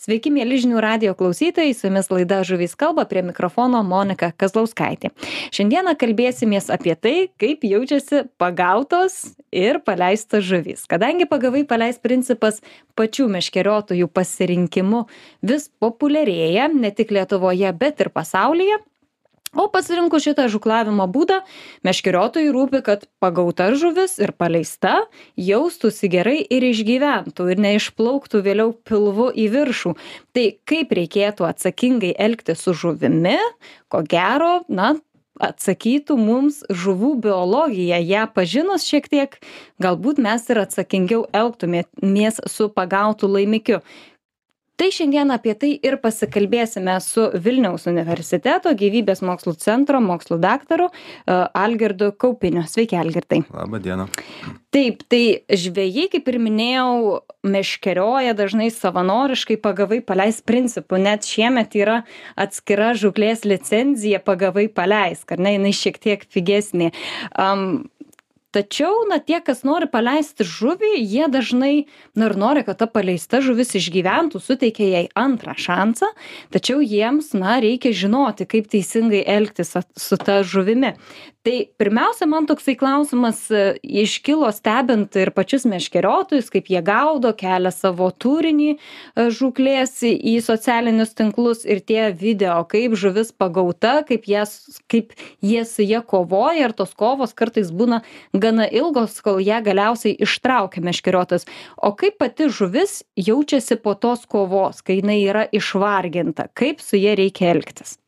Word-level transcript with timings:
Sveiki, 0.00 0.30
mėly 0.32 0.56
žinių 0.62 0.80
radio 0.82 1.12
klausytojai, 1.18 1.74
su 1.76 1.86
jumis 1.88 2.08
laida 2.12 2.40
Žuvys 2.46 2.74
kalba 2.78 3.04
prie 3.08 3.22
mikrofono 3.26 3.82
Monika 3.86 4.30
Kazlauskaitė. 4.32 5.12
Šiandieną 5.54 5.94
kalbėsimės 6.00 6.70
apie 6.72 6.94
tai, 6.96 7.14
kaip 7.40 7.66
jaučiasi 7.66 8.24
pagautos 8.40 9.34
ir 9.52 9.82
paleistos 9.84 10.46
žuvys. 10.48 10.86
Kadangi 10.90 11.28
pagavai 11.30 11.64
paleis 11.68 12.00
principas 12.02 12.62
pačių 12.98 13.28
meškeriotojų 13.36 14.08
pasirinkimu 14.08 15.04
vis 15.44 15.68
populiarėja 15.82 16.70
ne 16.72 16.90
tik 16.94 17.12
Lietuvoje, 17.12 17.68
bet 17.76 18.00
ir 18.00 18.12
pasaulyje, 18.14 18.80
o 19.56 19.68
pasirinkus 19.72 20.24
šitą 20.26 20.48
žūklavimo 20.52 21.06
būdą 21.12 21.40
meškeriotojui 21.86 22.52
rūpi 22.54 22.82
kad 22.86 23.06
pagauta 23.22 23.70
žuvis 23.78 24.18
ir 24.22 24.34
paleista 24.36 24.98
jaustųsi 25.36 26.10
gerai 26.12 26.38
ir 26.42 26.66
išgyventų 26.70 27.48
ir 27.52 27.62
neišplauktų 27.66 28.42
vėliau 28.46 28.74
pilvu 28.88 29.30
į 29.36 29.48
viršų. 29.54 29.94
Tai 30.32 30.46
kaip 30.68 30.92
reikėtų 30.98 31.48
atsakingai 31.48 32.14
elgtis 32.16 32.64
su 32.64 32.76
žuvimi 32.76 33.38
ko 33.92 34.04
gero 34.08 34.60
na 34.68 34.94
atsakytų 35.42 36.16
mums 36.20 36.60
žuvų 36.68 37.14
biologija. 37.24 37.98
Ją 38.04 38.26
pažinus 38.34 38.86
šiek 38.88 39.08
tiek 39.10 39.38
galbūt 39.82 40.20
mes 40.22 40.44
ir 40.52 40.62
atsakingiau 40.62 41.24
elgtumėmės 41.34 42.42
su 42.50 42.68
pagautu 42.72 43.30
laimikiu 43.30 43.80
tai 44.82 44.90
šiandien 44.90 45.30
apie 45.30 45.52
tai 45.54 45.68
ir 45.78 45.94
pasikalbėsime 46.02 46.96
su 47.04 47.28
vilniaus 47.44 47.84
universiteto 47.86 48.72
gyvybės 48.74 49.20
mokslų 49.22 49.54
centro 49.62 50.00
mokslų 50.02 50.40
daktaru 50.42 50.88
e, 50.90 51.36
algirdu 51.54 52.08
kaupiniu. 52.18 52.64
Sveiki 52.66 52.98
algirdai. 52.98 53.44
Labą 53.54 53.78
dieną. 53.84 54.08
taip 54.74 55.04
tai 55.12 55.44
žvejai 55.46 56.08
kaip 56.10 56.32
ir 56.32 56.38
minėjau 56.42 57.20
meškerioja 57.46 58.34
dažnai 58.34 58.72
savanoriškai 58.74 59.60
pagavai 59.62 60.00
paleisk 60.02 60.46
principu 60.48 60.98
net 60.98 61.28
šiemet 61.28 61.76
yra 61.78 62.00
atskira 62.34 62.90
žūklės 62.98 63.46
licenzija 63.46 64.18
pagavai 64.24 64.66
paleisk 64.66 65.36
ar 65.36 65.46
ne 65.46 65.58
jinai 65.58 65.74
šiek 65.76 66.02
tiek 66.02 66.26
pigesnė. 66.26 66.90
Am 67.38 67.84
tačiau 68.52 69.06
na 69.10 69.18
tie 69.18 69.40
kas 69.44 69.64
nori 69.66 69.88
paleisti 69.90 70.46
žuvį 70.46 70.92
jie 71.00 71.28
dažnai 71.32 71.74
na 72.14 72.28
ir 72.30 72.36
nori 72.38 72.64
kad 72.66 72.80
ta 72.82 72.88
paleista 72.90 73.42
žuvis 73.44 73.74
išgyventų 73.80 74.42
suteikia 74.42 74.88
jai 74.92 75.04
antrą 75.18 75.56
šansą 75.56 76.12
tačiau 76.54 76.80
jiems 76.84 77.32
na 77.38 77.58
reikia 77.64 77.94
žinoti 77.96 78.48
kaip 78.48 78.70
teisingai 78.72 79.24
elgtis 79.36 79.76
su 79.96 80.20
ta 80.20 80.42
žuvimi. 80.46 80.94
Tai 81.42 81.54
pirmiausia 81.74 82.26
man 82.30 82.44
toksai 82.46 82.76
klausimas 82.78 83.40
e, 83.50 83.62
iškilo 83.82 84.46
stebint 84.54 85.16
ir 85.18 85.32
pačius 85.34 85.64
meškeriotojus 85.66 86.52
kaip 86.54 86.68
jie 86.70 86.78
gaudo 86.86 87.32
kelia 87.34 87.72
savo 87.74 88.06
turinį 88.14 88.68
e, 88.70 88.76
žūklės 89.34 89.96
į 90.06 90.36
socialinius 90.46 91.16
tinklus 91.18 91.64
ir 91.66 91.80
tie 91.82 92.12
video 92.14 92.60
kaip 92.70 92.94
žuvis 92.94 93.34
pagauta 93.34 93.96
kaip 94.06 94.28
jas 94.30 94.54
kaip 94.86 95.16
jie 95.42 95.64
su 95.66 95.82
ja 95.82 95.98
kovoja 96.14 96.68
ir 96.68 96.76
tos 96.78 96.94
kovos 96.94 97.34
kartais 97.34 97.74
būna 97.74 98.04
gana 98.42 98.68
ilgos 98.80 99.20
kol 99.24 99.40
ją 99.44 99.62
galiausiai 99.64 100.18
ištraukia 100.26 100.84
meškeriotojas 100.88 101.48
o 101.76 101.94
kaip 101.96 102.18
pati 102.22 102.50
žuvis 102.60 103.00
jaučiasi 103.16 103.80
po 103.82 103.94
tos 103.94 104.26
kovos 104.26 104.82
kai 104.82 105.00
jinai 105.00 105.20
yra 105.24 105.48
išvarginta 105.52 106.50
kaip 106.58 106.84
su 106.84 107.00
ja 107.00 107.16
reikia 107.18 107.54
elgtis 107.56 107.98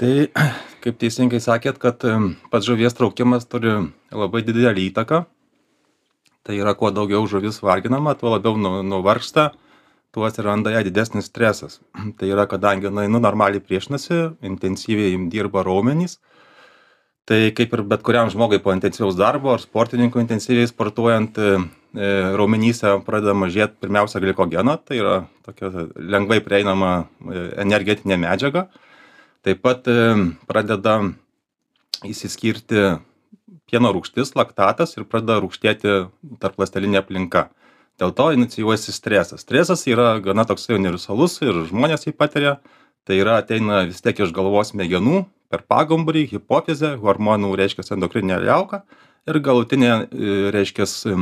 Tai, 0.00 0.12
kaip 0.80 0.96
teisingai 0.96 1.42
sakėt, 1.44 1.76
kad 1.76 2.00
pats 2.48 2.64
žuvies 2.64 2.94
traukimas 2.96 3.44
turi 3.44 3.74
labai 4.08 4.40
didelį 4.46 4.86
įtaką. 4.88 5.26
Tai 6.40 6.56
yra, 6.56 6.72
kuo 6.72 6.88
daugiau 6.88 7.26
žuvis 7.28 7.58
varginama, 7.60 8.14
tuo 8.16 8.30
labiau 8.32 8.56
nu, 8.56 8.78
nuvargsta, 8.86 9.50
tuo 10.14 10.24
atsiranda 10.24 10.72
ją 10.72 10.80
didesnis 10.86 11.28
stresas. 11.28 11.82
Tai 12.16 12.30
yra, 12.32 12.46
kadangi 12.48 12.88
jinai 12.88 13.10
nu, 13.12 13.20
normaliai 13.20 13.60
priešinasi, 13.60 14.22
intensyviai 14.48 15.20
dirba 15.32 15.66
raumenys, 15.68 16.16
tai 17.28 17.50
kaip 17.56 17.74
ir 17.76 17.82
bet 17.86 18.02
kuriam 18.06 18.30
žmogui 18.32 18.60
po 18.62 18.72
intensyvaus 18.74 19.18
darbo 19.18 19.52
ar 19.54 19.62
sportininkui 19.62 20.22
intensyviai 20.24 20.68
sportuojant 20.70 21.38
e, 21.38 21.50
e, 21.94 22.08
raumenyse 22.38 22.96
pradeda 23.06 23.34
mažėt 23.36 23.76
pirmiausia 23.82 24.22
glikogeno 24.22 24.76
tai 24.82 25.00
yra 25.02 25.16
tokia 25.46 25.88
lengvai 25.96 26.40
prieinama 26.44 26.92
e, 27.00 27.44
energetinė 27.64 28.18
medžiaga. 28.24 28.68
Taip 29.40 29.62
pat 29.64 29.86
pradeda 30.44 30.98
išsiskirti 32.04 32.82
pieno 33.70 33.92
rūgštis 33.94 34.34
laktatas 34.36 34.92
ir 34.98 35.06
pradeda 35.08 35.38
rūgštėti 35.40 35.94
tarpląstelinė 36.42 37.00
aplinka. 37.00 37.46
Dėl 38.00 38.12
to 38.16 38.30
inicijuojasi 38.36 38.92
stresas. 38.92 39.44
Stresas 39.44 39.86
yra 39.88 40.14
gana 40.24 40.44
toksai 40.48 40.76
universalus 40.76 41.38
ir 41.40 41.56
žmonės 41.68 42.04
jį 42.04 42.14
patiria. 42.16 42.58
Tai 43.08 43.16
yra 43.16 43.38
ateina 43.40 43.86
vis 43.88 44.04
tiek 44.04 44.18
iš 44.20 44.32
galvos 44.36 44.74
smegenų 44.74 45.22
per 45.50 45.64
pagumburį 45.66 46.26
hipofizę 46.34 46.94
hormonų 47.02 47.52
reiškias 47.58 47.92
endokrininę 47.96 48.38
liauką 48.44 48.82
ir 49.28 49.40
galutinė 49.44 49.90
e, 49.92 50.34
reiškias 50.54 50.94
e, 51.10 51.16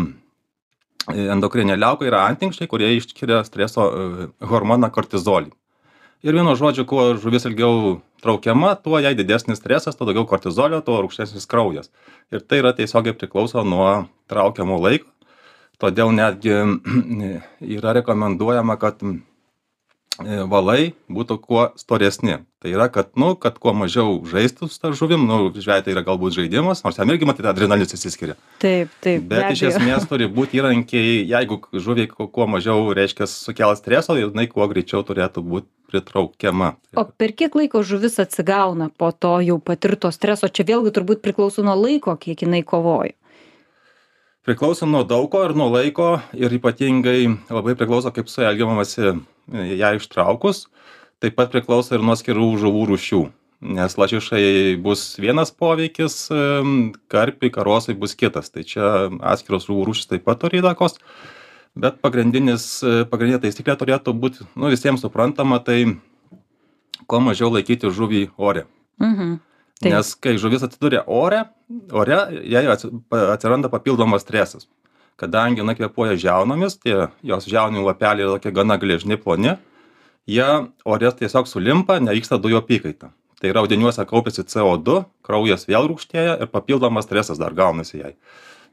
endokrininė 1.35 1.79
liauka 1.81 2.09
yra 2.09 2.27
antinksčiai 2.29 2.69
kurie 2.71 2.93
išskiria 2.99 3.41
streso 3.49 3.89
e, 3.89 4.29
hormoną 4.51 4.93
kortizolį. 4.95 5.51
Ir 6.27 6.35
vienu 6.35 6.57
žodžiu 6.59 6.83
kuo 6.91 7.13
žuvis 7.23 7.47
ilgiau 7.47 8.01
traukiama 8.23 8.73
tuo 8.83 8.99
jai 8.99 9.15
didesnis 9.15 9.61
stresas 9.63 9.97
tuo 9.97 10.09
daugiau 10.09 10.27
kortizolio 10.27 10.81
tuo 10.83 10.99
rūgštesnis 11.05 11.47
kraujas. 11.51 11.93
Ir 12.35 12.43
tai 12.43 12.59
yra 12.63 12.75
tiesiogiai 12.75 13.15
priklauso 13.17 13.63
nuo 13.65 14.09
traukiamo 14.31 14.81
laiko 14.83 15.09
todėl 15.83 16.13
netgi 16.15 16.55
yra 17.79 17.95
rekomenduojama 18.01 18.77
kad 18.83 19.03
valai 20.25 20.95
būtų 21.09 21.39
kuo 21.41 21.65
storesni. 21.79 22.39
Tai 22.59 22.71
yra 22.75 22.89
kad 22.91 23.13
nu 23.15 23.37
kad 23.39 23.59
kuo 23.63 23.73
mažiau 23.73 24.19
žaistų 24.27 24.67
su 24.67 24.81
ta 24.83 24.91
žuvim 24.91 25.29
nu 25.29 25.53
žvejui 25.55 25.85
tai 25.87 25.93
yra 25.95 26.03
galbūt 26.03 26.35
žaidimas 26.35 26.83
nors 26.83 26.99
jam 26.99 27.11
irgi 27.13 27.29
matyt 27.29 27.47
adrenalinas 27.47 27.95
išsiskiria. 27.95 28.35
Taip 28.59 28.91
taip 29.05 29.29
bet 29.31 29.53
iš 29.55 29.63
esmės 29.71 30.09
turi 30.11 30.27
būt 30.27 30.57
įrankiai 30.59 31.23
jeigu 31.31 31.61
žuviai 31.73 32.11
kuo 32.11 32.49
mažiau 32.51 32.91
reiškias 32.99 33.37
sukels 33.47 33.79
streso 33.79 34.19
jinai 34.19 34.49
kuo 34.51 34.67
greičiau 34.67 35.07
turėtų 35.07 35.45
būt 35.47 35.71
pritraukiama. 35.89 36.75
O 36.99 37.07
per 37.07 37.33
kiek 37.39 37.55
laiko 37.55 37.85
žuvis 37.87 38.19
atsigauna 38.19 38.91
po 38.91 39.13
to 39.15 39.39
jau 39.47 39.57
patirto 39.63 40.11
streso? 40.13 40.51
Čia 40.51 40.67
vėlgi 40.75 40.93
turbūt 40.99 41.23
priklauso 41.23 41.63
nuo 41.63 41.79
laiko 41.79 42.19
kiek 42.19 42.43
jinai 42.43 42.65
kovojo 42.67 43.15
priklauso 44.49 44.89
nuo 44.89 45.05
daug 45.05 45.29
ko 45.31 45.45
ir 45.45 45.55
nuo 45.59 45.69
laiko 45.75 46.17
ir 46.33 46.57
ypatingai 46.57 47.21
labai 47.53 47.77
priklauso 47.77 48.13
kaip 48.17 48.33
su 48.33 48.43
ja 48.43 48.53
elgiamasi 48.55 49.13
ją 49.79 49.95
ištraukus. 50.01 50.67
Taip 51.21 51.37
pat 51.37 51.53
priklauso 51.53 51.97
ir 51.97 52.05
nuo 52.05 52.17
atskirų 52.17 52.55
žuvų 52.63 52.89
rūšių 52.93 53.25
nes 53.79 53.97
lašišai 53.99 54.77
bus 54.83 55.17
vienas 55.19 55.51
poveikis 55.51 56.29
karpiui 57.11 57.51
karosai 57.51 57.97
bus 57.99 58.15
kitas. 58.15 58.53
Tai 58.55 58.63
čia 58.63 59.09
atskiros 59.19 59.67
žuvų 59.67 59.89
rūšys 59.91 60.13
taip 60.13 60.25
pat 60.29 60.41
turi 60.45 60.63
įtakos 60.63 60.97
bet 61.79 61.99
pagrindinis 62.03 62.67
pagrindinė 63.11 63.43
taisyklė 63.43 63.77
turėtų 63.79 64.15
būt 64.23 64.41
nu 64.59 64.71
visiems 64.73 65.03
suprantama 65.05 65.61
tai 65.63 65.99
kuo 67.07 67.21
mažiau 67.25 67.51
laikyti 67.55 67.91
žuvį 67.95 68.29
ore. 68.37 68.67
Mhm. 69.03 69.39
Nes 69.85 70.15
kai 70.19 70.35
žuvis 70.41 70.65
atsiduria 70.67 71.05
ore, 71.07 71.45
ore 71.95 72.19
jai 72.51 72.65
atsiranda 72.67 73.71
papildomas 73.71 74.25
stresas. 74.27 74.67
Kadangi 75.19 75.63
jinai 75.63 75.75
kvepuoja 75.79 76.17
žiaunomis, 76.19 76.79
tie 76.83 77.09
jos 77.27 77.47
žiaunių 77.51 77.83
lapeliai 77.87 78.27
yra 78.27 78.37
tokie 78.37 78.53
gana 78.55 78.79
gležni 78.79 79.19
ploni, 79.19 79.57
jie 80.31 80.49
ore 80.87 81.13
tiesiog 81.21 81.51
sulimpa, 81.51 81.99
nevyksta 82.03 82.39
dujų 82.43 82.61
apykaita. 82.63 83.11
Tai 83.39 83.51
yra 83.53 83.63
audiniuose 83.63 84.03
kaupiasi 84.07 84.45
CO2, 84.51 85.03
kraujas 85.27 85.67
vėl 85.71 85.87
rūkštėja 85.91 86.39
ir 86.43 86.51
papildomas 86.51 87.07
stresas 87.07 87.39
dar 87.39 87.55
gaunasi 87.55 88.01
jai. 88.01 88.15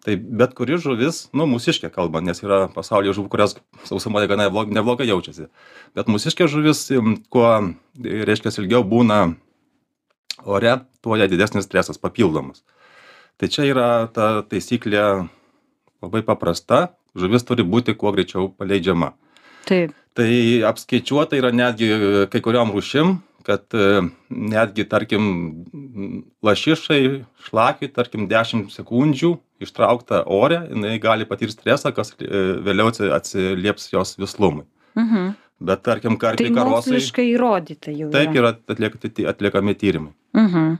Tai 0.05 0.15
bet 0.21 0.53
kuri 0.57 0.77
žuvis, 0.81 1.23
nu, 1.33 1.47
mūsiškė 1.49 1.89
kalba, 1.93 2.21
nes 2.21 2.41
yra 2.43 2.65
pasaulyje 2.73 3.15
žuvų, 3.17 3.29
kurios 3.33 3.55
sausumoje 3.89 4.29
gana 4.29 4.45
neblogai 4.49 5.07
jaučiasi. 5.09 5.47
Bet 5.97 6.09
mūsiškė 6.13 6.45
žuvis, 6.49 6.83
kuo, 7.33 7.47
reiškia, 8.05 8.53
ilgiau 8.61 8.83
būna 8.85 9.33
ore 10.43 10.77
tuo 11.01 11.17
jai 11.19 11.27
didesnis 11.31 11.67
stresas 11.67 11.99
papildomas. 12.01 12.63
Tai 13.39 13.49
čia 13.51 13.67
yra 13.67 13.89
ta 14.13 14.41
taisyklė 14.47 15.03
labai 16.03 16.23
paprasta. 16.25 16.95
Žuvis 17.15 17.45
turi 17.47 17.63
būti 17.63 17.95
kuo 17.95 18.11
greičiau 18.11 18.49
paleidžiama. 18.51 19.13
Taip. 19.67 19.93
Tai 20.15 20.31
apskaičiuota 20.67 21.37
yra 21.39 21.51
netgi 21.55 21.89
kai 22.31 22.41
kuriom 22.43 22.73
rūšim 22.75 23.15
kad 23.45 23.61
e, 23.77 24.01
netgi 24.29 24.87
tarkim 24.89 25.25
lašišai 26.45 27.01
šlakiui 27.45 27.91
tarkim 27.93 28.25
dešim 28.31 28.65
sekundžių 28.73 29.35
ištraukta 29.61 30.23
ore 30.25 30.63
jinai 30.71 30.97
gali 31.03 31.27
patirt 31.29 31.53
stresą 31.53 31.93
kas 31.95 32.15
e, 32.17 32.29
vėliau 32.65 32.89
atsilieps 33.19 33.91
jos 33.93 34.15
vislumui. 34.21 34.65
Mhm 34.97 35.33
bet 35.59 35.83
tarkim 35.83 36.17
karpiai 36.17 36.49
tai 36.49 36.55
karosai 36.55 36.99
taip 38.11 38.35
yra. 38.35 38.53
atliekti 38.67 39.27
atliekami 39.27 39.75
tyrimai 39.75 40.13
Mhm. 40.35 40.75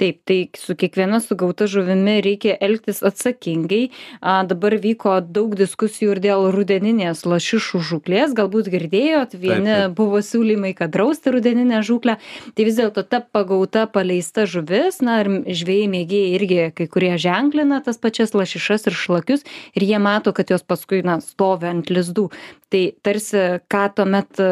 Taip, 0.00 0.20
tai 0.24 0.36
su 0.56 0.74
kiekviena 0.78 1.18
sugauta 1.20 1.66
žuvimi 1.68 2.18
reikia 2.24 2.54
elgtis 2.64 3.02
atsakingai. 3.04 3.90
A, 4.20 4.40
dabar 4.48 4.74
vyko 4.80 5.18
daug 5.20 5.54
diskusijų 5.58 6.14
ir 6.14 6.20
dėl 6.24 6.46
rudeninės 6.54 7.24
lašišų 7.28 7.80
žuklės. 7.90 8.32
Galbūt 8.38 8.70
girdėjot, 8.72 9.36
vieni 9.36 9.68
taip, 9.68 9.82
taip. 9.82 9.96
buvo 9.98 10.22
siūlymai, 10.24 10.72
kad 10.78 10.94
drausti 10.94 11.34
rudeninę 11.34 11.82
žuklę. 11.86 12.16
Tai 12.54 12.68
vis 12.70 12.80
dėlto 12.80 13.04
ta 13.04 13.20
pagauta 13.20 13.84
paleista 13.90 14.48
žuvis, 14.48 15.02
na 15.04 15.20
ir 15.24 15.32
žvėjai 15.60 15.92
mėgėjai 15.94 16.32
irgi 16.38 16.60
kai 16.78 16.88
kurie 16.88 17.14
ženklina 17.20 17.82
tas 17.84 18.00
pačias 18.00 18.34
lašišas 18.38 18.88
ir 18.88 18.98
šlakius 18.98 19.46
ir 19.76 19.88
jie 19.90 20.00
mato, 20.02 20.32
kad 20.32 20.50
jos 20.50 20.64
paskui, 20.64 21.04
na, 21.06 21.20
stovi 21.24 21.68
ant 21.70 21.92
lizdų. 21.92 22.30
Tai 22.72 22.84
tarsi, 23.04 23.46
ką 23.68 23.86
tuomet, 24.00 24.44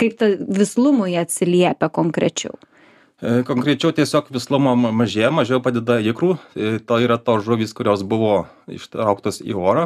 kaip 0.00 0.18
ta 0.18 0.34
vislumui 0.40 1.18
atsiliepia 1.20 1.92
konkrečiau. 1.92 2.56
E, 3.22 3.42
konkrečiau 3.46 3.92
tiesiog 3.94 4.32
vislumo 4.34 4.72
mažėja, 4.74 5.30
mažiau 5.30 5.60
padeda 5.62 6.00
ikrų. 6.02 6.34
To 6.88 6.96
yra 6.98 7.20
tos 7.22 7.44
žuvys, 7.46 7.70
kurios 7.78 8.02
buvo 8.02 8.48
ištrauktos 8.66 9.38
į 9.46 9.54
orą. 9.54 9.84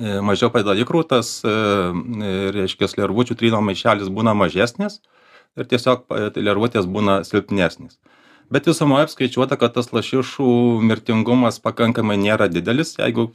E, 0.00 0.16
mažiau 0.24 0.48
padeda 0.54 0.72
ikrų, 0.80 1.02
tas, 1.10 1.42
reiškia, 1.44 2.88
lervučių 3.02 3.36
tryno 3.36 3.60
maišelis 3.60 4.08
būna 4.08 4.32
mažesnis 4.32 5.02
ir 5.56 5.68
tiesiog 5.68 6.08
lervutės 6.40 6.88
būna 6.88 7.20
silpnesnis. 7.28 8.00
Bet 8.52 8.68
visumoje 8.68 9.10
apskaičiuota, 9.10 9.58
kad 9.60 9.76
tas 9.76 9.92
lašišų 9.92 10.48
mirtingumas 10.88 11.60
pakankamai 11.60 12.16
nėra 12.22 12.48
didelis, 12.48 12.94
jeigu 12.96 13.28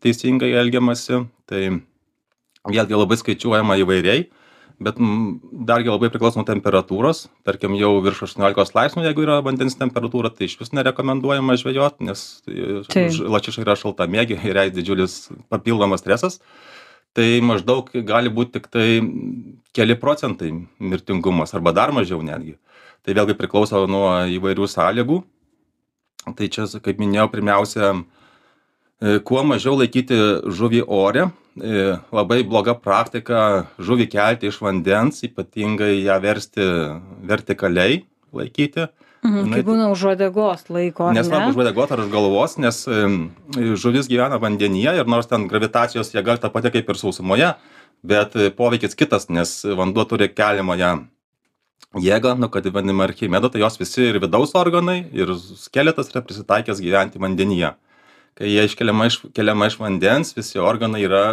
teisingai 0.00 0.54
elgiamasi. 0.62 1.24
Tai 1.50 1.62
vėlgi 2.68 3.00
labai 3.00 3.16
skaičiuojama 3.20 3.78
įvairiai 3.82 4.28
bet 4.82 4.98
dargi 5.68 5.90
labai 5.90 6.10
priklauso 6.12 6.38
nuo 6.38 6.46
temperatūros. 6.46 7.26
Tarkim 7.46 7.74
jau 7.78 7.96
virš 8.04 8.24
aštuoniolikos 8.28 8.74
laipsnių 8.76 9.06
jeigu 9.08 9.24
yra 9.24 9.40
vandens 9.44 9.78
temperatūra 9.78 10.30
tai 10.34 10.46
išvis 10.46 10.70
nerekomenduojama 10.76 11.58
žvejot 11.58 12.02
nes 12.06 12.24
lašiša 12.46 13.64
yra 13.64 13.78
šaltamėgė 13.78 14.38
ir 14.50 14.62
jai 14.62 14.68
didžiulis 14.74 15.20
papildomas 15.50 16.04
stresas. 16.04 16.38
Tai 17.16 17.26
maždaug 17.42 17.88
gali 18.06 18.30
būt 18.30 18.52
tiktai 18.54 19.00
keli 19.74 19.96
procentai 19.98 20.52
mirtingumas 20.78 21.54
arba 21.56 21.72
dar 21.74 21.90
mažiau 21.96 22.20
netgi. 22.22 22.54
Tai 23.02 23.16
vėlgi 23.16 23.34
priklauso 23.38 23.86
nuo 23.90 24.12
įvairių 24.28 24.68
sąlygų. 24.68 25.22
Tai 26.36 26.48
čia 26.52 26.66
kaip 26.84 26.98
minėjau 27.00 27.30
pirmiausia 27.32 27.90
e, 27.94 28.00
kuo 28.98 29.44
mažiau 29.46 29.76
laikyti 29.78 30.16
žuvį 30.50 30.82
ore 30.86 31.28
E, 31.58 31.96
labai 32.14 32.42
bloga 32.46 32.74
praktika 32.78 33.66
žuvį 33.82 34.06
kelti 34.12 34.48
iš 34.50 34.60
vandens, 34.62 35.22
ypatingai 35.26 35.98
ją 36.04 36.18
versti 36.22 36.66
vertikaliai 37.26 38.02
laikyti. 38.34 38.88
Mhm, 39.26 39.50
kai 39.50 39.64
būna 39.66 39.88
už 39.90 40.04
uodegos 40.12 40.68
laiko. 40.70 41.10
Nesvarbu 41.14 41.50
už 41.50 41.58
uodegos 41.58 41.90
ar 41.94 42.04
už 42.04 42.10
galvos, 42.12 42.54
nes 42.62 42.84
žuvis 43.82 44.10
gyvena 44.10 44.38
vandenyje 44.38 44.94
ir 45.00 45.10
nors 45.10 45.26
ten 45.26 45.48
gravitacijos 45.50 46.12
jėga 46.14 46.38
ta 46.38 46.52
pati 46.54 46.70
kaip 46.76 46.92
ir 46.92 47.00
sausumoje, 47.00 47.50
bet 48.06 48.38
poveikis 48.54 48.94
kitas, 48.94 49.26
nes 49.26 49.64
vanduo 49.66 50.06
turi 50.06 50.30
keliamąją 50.30 50.92
jėgą, 51.98 52.36
nu, 52.38 52.50
kad 52.52 52.68
vadinama 52.70 53.08
archimeda, 53.08 53.50
tai 53.50 53.64
jos 53.64 53.80
visi 53.80 54.06
ir 54.06 54.20
vidaus 54.22 54.54
organai, 54.54 55.00
ir 55.10 55.34
skeletas 55.58 56.12
yra 56.12 56.22
prisitaikęs 56.22 56.82
gyventi 56.84 57.18
vandenyje 57.18 57.74
kai 58.38 58.52
jie 58.52 58.64
iškeliama 58.68 59.08
iš 59.10 59.18
keliama 59.34 59.66
iš 59.66 59.78
vandens 59.80 60.36
visi 60.36 60.60
organai 60.62 61.02
yra 61.06 61.24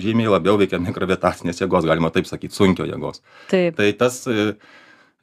žymiai 0.00 0.32
labiau 0.32 0.56
veikiami 0.60 0.94
gravitacinės 0.96 1.60
jėgos 1.60 1.86
galima 1.88 2.12
taip 2.14 2.28
sakyt 2.28 2.56
sunkio 2.56 2.88
jėgos. 2.88 3.20
Taip. 3.50 3.76
Tai 3.76 3.90
tas 4.00 4.22
e, 4.30 4.54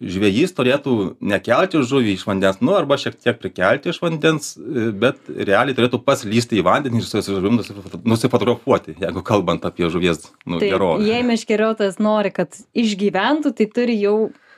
žvejys 0.03 0.53
turėtų 0.53 0.93
nekelti 1.33 1.81
žuvį 1.89 2.13
iš 2.19 2.27
vandens 2.29 2.61
nu 2.61 2.75
arba 2.77 2.99
šiek 3.01 3.17
tiek 3.17 3.39
prikelti 3.41 3.89
iš 3.89 4.01
vandens 4.03 4.53
e, 4.57 4.91
bet 5.05 5.33
realiai 5.33 5.77
turėtų 5.77 6.03
pats 6.05 6.25
lįsti 6.29 6.61
į 6.61 6.67
vandenį 6.69 7.01
ir 7.01 7.09
su 7.09 7.23
žuvim 7.31 7.57
nusifotografuoti 7.57 8.97
jeigu 9.01 9.25
kalbant 9.25 9.65
apie 9.69 9.89
žuvies 9.89 10.29
nu 10.45 10.61
gerovę. 10.61 11.01
jei 11.09 11.25
meškeriotojas 11.25 11.97
nori 12.03 12.33
kad 12.35 12.53
išgyventų 12.77 13.55
tai 13.57 13.69
turi 13.73 13.97
jau 14.01 14.17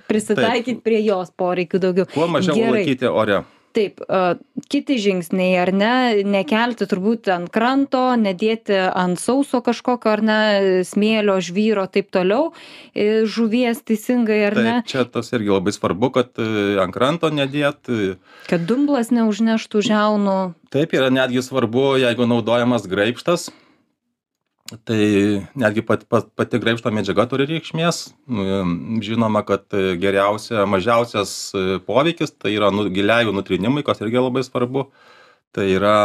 prisitaikyt 0.09 0.83
prie 0.85 0.99
jos 1.01 1.31
poreikių 1.33 1.79
daugiau. 1.81 2.05
Kuo 2.13 2.27
mažiau 2.29 2.57
laikyti 2.75 3.09
ore 3.09 3.41
taip 3.75 4.01
kiti 4.71 4.97
žingsniai 5.01 5.57
ar 5.61 5.71
ne 5.75 5.93
nekelti 6.25 6.87
turbūt 6.89 7.29
ant 7.33 7.51
kranto 7.53 8.03
nedėti 8.19 8.77
ant 8.87 9.19
sauso 9.21 9.61
kažkokio 9.65 10.13
ar 10.13 10.23
ne 10.25 10.39
smėlio 10.87 11.37
žvyro 11.43 11.85
taip 11.91 12.11
toliau. 12.15 12.53
Žuvies 12.95 13.83
teisingai 13.85 14.39
ar 14.47 14.57
ne? 14.59 14.77
čia 14.87 15.05
tas 15.09 15.31
irgi 15.35 15.51
labai 15.51 15.75
svarbu 15.75 16.11
kad 16.15 16.31
e, 16.39 16.77
ant 16.81 16.95
kranto 16.95 17.29
nedėt 17.33 17.91
e, 17.91 18.15
kad 18.49 18.65
dumblas 18.69 19.11
neužneštų 19.15 19.83
žiaunų. 19.89 20.39
Taip 20.73 20.95
yra 20.95 21.11
netgi 21.13 21.43
svarbu 21.45 21.95
jeigu 22.01 22.27
naudojamas 22.29 22.87
graibštas 22.89 23.49
tai 24.65 25.45
netgi 25.53 25.83
pat 25.85 26.07
pat 26.09 26.31
pati 26.33 26.57
graibšto 26.57 26.89
medžiaga 26.89 27.27
turi 27.29 27.45
reikšmės. 27.49 27.99
Žinoma 29.05 29.43
kad 29.45 29.69
geriausia 30.01 30.65
mažiausias 30.69 31.53
poveikis 31.85 32.33
tai 32.33 32.55
yra 32.57 32.71
nu 32.73 32.87
giliajų 32.89 33.35
nutrynimui 33.35 33.85
kas 33.85 34.01
irgi 34.01 34.23
labai 34.23 34.41
svarbu. 34.47 34.87
Tai 35.53 35.67
yra 35.69 35.97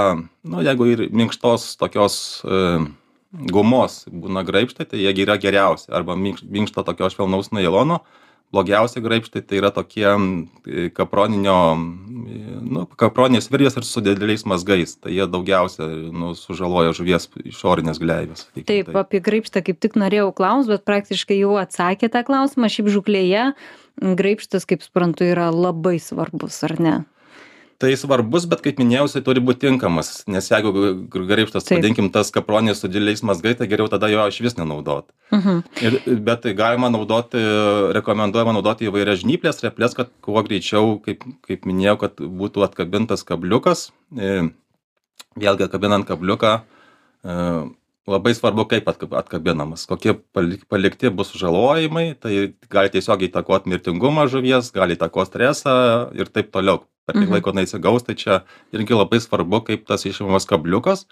nu 0.45 0.65
jeigu 0.67 0.91
ir 0.93 1.07
minkštos 1.09 1.73
tokios 1.81 2.17
e, 2.45 2.61
gumos 3.51 4.05
būna 4.13 4.45
graibštai 4.47 4.91
tai 4.93 5.01
jie 5.07 5.15
yra 5.25 5.41
geriausi. 5.41 5.89
Arba 5.89 6.19
minkš 6.21 6.45
minkšto 6.45 6.85
tokio 6.85 7.09
švelnaus 7.11 7.51
nailono 7.57 8.03
blogiausi 8.51 9.03
graibštai 9.03 9.43
tai 9.47 9.61
yra 9.61 9.71
tokie 9.75 10.09
kaproninio 10.97 11.57
nu 12.71 12.87
kaproninės 13.01 13.51
virvės 13.53 13.79
ir 13.79 13.87
su 13.87 14.03
dideliais 14.05 14.45
mazgais. 14.49 14.97
Tai 15.01 15.13
jie 15.15 15.27
daugiausia 15.31 15.87
nu 16.15 16.33
sužaloja 16.39 16.95
žuvies 16.97 17.29
išorines 17.47 18.03
gleives 18.03 18.49
taip 18.67 18.91
apie 18.99 19.23
graibštą 19.25 19.63
kaip 19.67 19.81
tik 19.83 19.99
norėjau 20.01 20.31
klaust 20.37 20.71
bet 20.71 20.87
praktiškai 20.89 21.41
jau 21.41 21.55
atsakėt 21.61 22.15
tą 22.17 22.25
klausimą. 22.27 22.71
Šiaip 22.71 22.91
žūklėje 22.95 23.47
graibštas 24.01 24.67
kaip 24.69 24.85
suprantu 24.85 25.27
yra 25.29 25.51
labai 25.55 25.99
svarbus 26.03 26.63
ar 26.67 26.79
ne 26.81 26.97
tai 27.81 27.95
svarbus 27.97 28.45
bet 28.51 28.61
kaip 28.65 28.81
minėjau 28.81 29.07
jisai 29.07 29.23
turi 29.25 29.41
būt 29.45 29.63
tinkamas 29.63 30.11
nes 30.31 30.51
jeigu 30.53 30.73
graibštas 31.15 31.71
vadinkim 31.73 32.11
tas 32.13 32.29
kapronis 32.35 32.83
su 32.83 32.91
dideliais 32.91 33.25
mazgais 33.25 33.57
tai 33.57 33.69
geriau 33.71 33.89
tada 33.93 34.11
jo 34.13 34.27
išvis 34.29 34.59
nenaudot. 34.59 35.09
Mhm. 35.33 35.63
ir 35.87 36.21
bet 36.29 36.43
tai 36.45 36.53
galima 36.59 36.91
naudoti 36.93 37.41
rekomenduojama 37.97 38.55
naudoti 38.59 38.91
įvairias 38.91 39.23
žnyples 39.25 39.63
reples 39.65 39.97
kad 39.97 40.13
kuo 40.21 40.43
greičiau 40.45 40.99
kaip 41.07 41.25
kaip 41.49 41.65
minėjau 41.65 41.97
kad 42.05 42.21
būtų 42.21 42.67
atkabintas 42.69 43.25
kabliukas. 43.25 43.89
E, 44.17 44.51
vėlgi 45.41 45.65
atkabinant 45.65 46.09
kabliuką 46.09 46.53
e, 46.61 47.35
labai 48.11 48.35
svarbu 48.35 48.67
kaip 48.69 48.89
atkabinamas. 48.93 49.87
Kokie 49.89 50.19
palikti 50.69 51.11
bus 51.15 51.33
sužalojimai 51.33 52.07
tai 52.21 52.53
gali 52.69 52.93
tiesiogiai 52.93 53.31
įtakot 53.31 53.69
mirtingumą 53.71 54.27
žuvies 54.29 54.73
gali 54.75 54.99
įtakot 54.99 55.31
stresą 55.31 55.75
ir 56.19 56.29
taip 56.29 56.53
toliau 56.53 56.85
per 57.11 57.19
kiek 57.19 57.29
mhm. 57.29 57.37
laiko 57.37 57.53
jinai 57.53 57.67
atsigaus 57.67 58.07
tai 58.07 58.17
čia 58.19 58.41
irgi 58.77 58.97
labai 58.97 59.21
svarbu 59.23 59.63
kaip 59.67 59.87
tas 59.91 60.07
išimamas 60.07 60.47
kabliukas. 60.51 61.07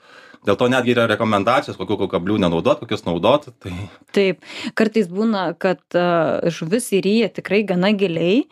Dėl 0.46 0.54
to 0.54 0.68
netgi 0.70 0.94
yra 0.94 1.08
rekomendacijos 1.10 1.78
kokių 1.80 2.06
kablių 2.12 2.38
nenaudot 2.44 2.78
kokius 2.84 3.02
naudot 3.06 3.48
tai 3.62 3.74
taip. 4.14 4.44
Kartais 4.78 5.10
būna 5.10 5.50
kad 5.58 5.82
žuvis 6.54 6.92
įryja 6.94 7.32
tikrai 7.40 7.64
gana 7.66 7.90
giliai 7.90 8.44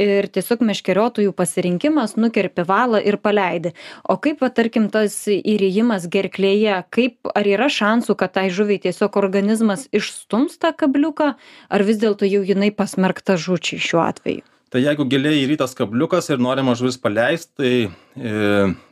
ir 0.00 0.28
tiesiog 0.32 0.64
meškeriotojų 0.68 1.32
pasirinkimas 1.36 2.16
nukerpi 2.20 2.64
valą 2.68 3.00
ir 3.04 3.18
paleidi. 3.20 3.72
O 4.08 4.18
kaip 4.20 4.42
va 4.44 4.50
tarkim 4.52 4.90
tas 4.92 5.16
įrijimas 5.28 6.08
gerklėje 6.12 6.82
kaip 6.94 7.32
ar 7.32 7.48
yra 7.48 7.70
šansų 7.72 8.16
kad 8.20 8.36
tai 8.36 8.48
žuviai 8.52 8.80
tiesiog 8.88 9.16
organizmas 9.20 9.88
išstums 9.96 10.60
tą 10.60 10.72
kabliuką 10.76 11.32
ar 11.36 11.88
vis 11.88 12.00
dėlto 12.02 12.28
jau 12.28 12.44
jinai 12.44 12.72
pasmerkta 12.74 13.40
žūčiai 13.40 13.80
šiuo 13.82 14.04
atveju 14.04 14.55
tai 14.76 14.82
jeigu 14.84 15.06
giliai 15.08 15.38
įrytas 15.40 15.72
kabliukas 15.72 16.26
ir 16.28 16.42
norima 16.42 16.74
žuvis 16.76 16.98
paleist 17.00 17.54
tai 17.56 17.88
e, 17.88 18.32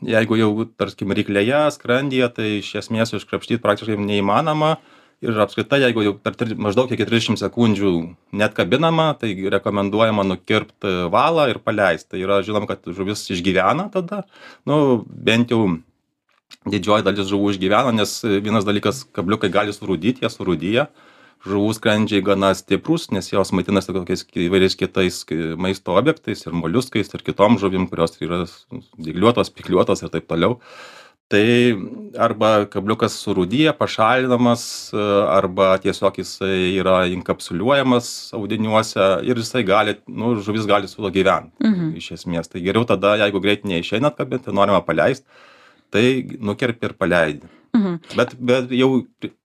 jeigu 0.09 0.39
jau 0.41 0.49
tarkim 0.81 1.13
ryklėje 1.13 1.61
skrandyje 1.75 2.29
tai 2.39 2.47
iš 2.63 2.71
esmės 2.81 3.13
iškrapštyt 3.19 3.61
praktiškai 3.61 3.99
neįmanoma. 4.01 4.79
Ir 5.25 5.37
apskritai 5.45 5.83
jeigu 5.83 6.07
jau 6.07 6.15
per 6.17 6.39
tri 6.41 6.57
maždaug 6.57 6.89
iki 6.93 7.05
trisdešim 7.05 7.37
sekundžių 7.41 7.93
neatkabinama 8.41 9.11
tai 9.21 9.35
rekomenduojama 9.57 10.25
nukirpt 10.31 10.89
valą 11.13 11.51
ir 11.53 11.61
paleist. 11.61 12.09
Tai 12.09 12.25
yra 12.25 12.41
žinom 12.45 12.65
kad 12.71 12.81
žuvis 12.89 13.29
išgyvena 13.37 13.91
tada. 13.93 14.23
Nu 14.65 15.05
bent 15.05 15.53
jau 15.53 15.67
didžioji 16.65 17.05
dalis 17.05 17.29
žuvų 17.29 17.59
išgyvena 17.59 17.93
nes 17.93 18.23
vienas 18.25 18.65
dalykas 18.65 19.05
kabliukai 19.13 19.53
gali 19.53 19.77
surūdyt 19.77 20.25
jie 20.25 20.33
surūdija 20.33 20.89
žuvų 21.45 21.75
skrandžiai 21.77 22.25
gana 22.25 22.53
stiprūs 22.57 23.11
nes 23.15 23.29
jos 23.33 23.53
maitinasi 23.57 23.93
tokiais 23.93 24.25
įvairiais 24.47 24.77
kitais 24.81 25.23
maisto 25.61 25.97
objektais 25.99 26.45
ir 26.47 26.57
moliuskais 26.57 27.13
ir 27.13 27.25
kitom 27.25 27.59
žuvim 27.61 27.89
kurios 27.91 28.17
yra 28.25 28.45
dygliuotos 28.97 29.53
spygliuotos 29.53 30.05
ir 30.05 30.13
taip 30.15 30.29
toliau. 30.31 30.61
Tai 31.33 31.45
arba 32.21 32.67
kabliukas 32.69 33.15
surūdija 33.23 33.73
pašalinamas 33.79 34.93
arba 35.33 35.71
tiesiog 35.81 36.21
jisai 36.21 36.75
yra 36.77 36.99
inkapsuliuojamas 37.15 38.11
audiniuose 38.37 39.07
ir 39.25 39.41
jisai 39.41 39.65
gali 39.65 39.97
nu 40.07 40.35
žuvis 40.45 40.69
gali 40.69 40.89
su 40.89 41.01
tuo 41.01 41.11
gyvent 41.11 41.51
iš 41.97 42.13
esmės. 42.19 42.53
Tai 42.53 42.61
geriau 42.61 42.85
tada 42.85 43.17
jeigu 43.25 43.41
greit 43.41 43.65
neišeina 43.65 44.13
atkabint 44.13 44.45
tai 44.45 44.57
norima 44.61 44.85
paleist 44.85 45.25
tai 45.91 46.07
nukerpi 46.41 46.91
ir 46.91 46.97
paleidi 47.01 47.49
bet 48.17 48.37
bet 48.39 48.75
jau 48.75 48.91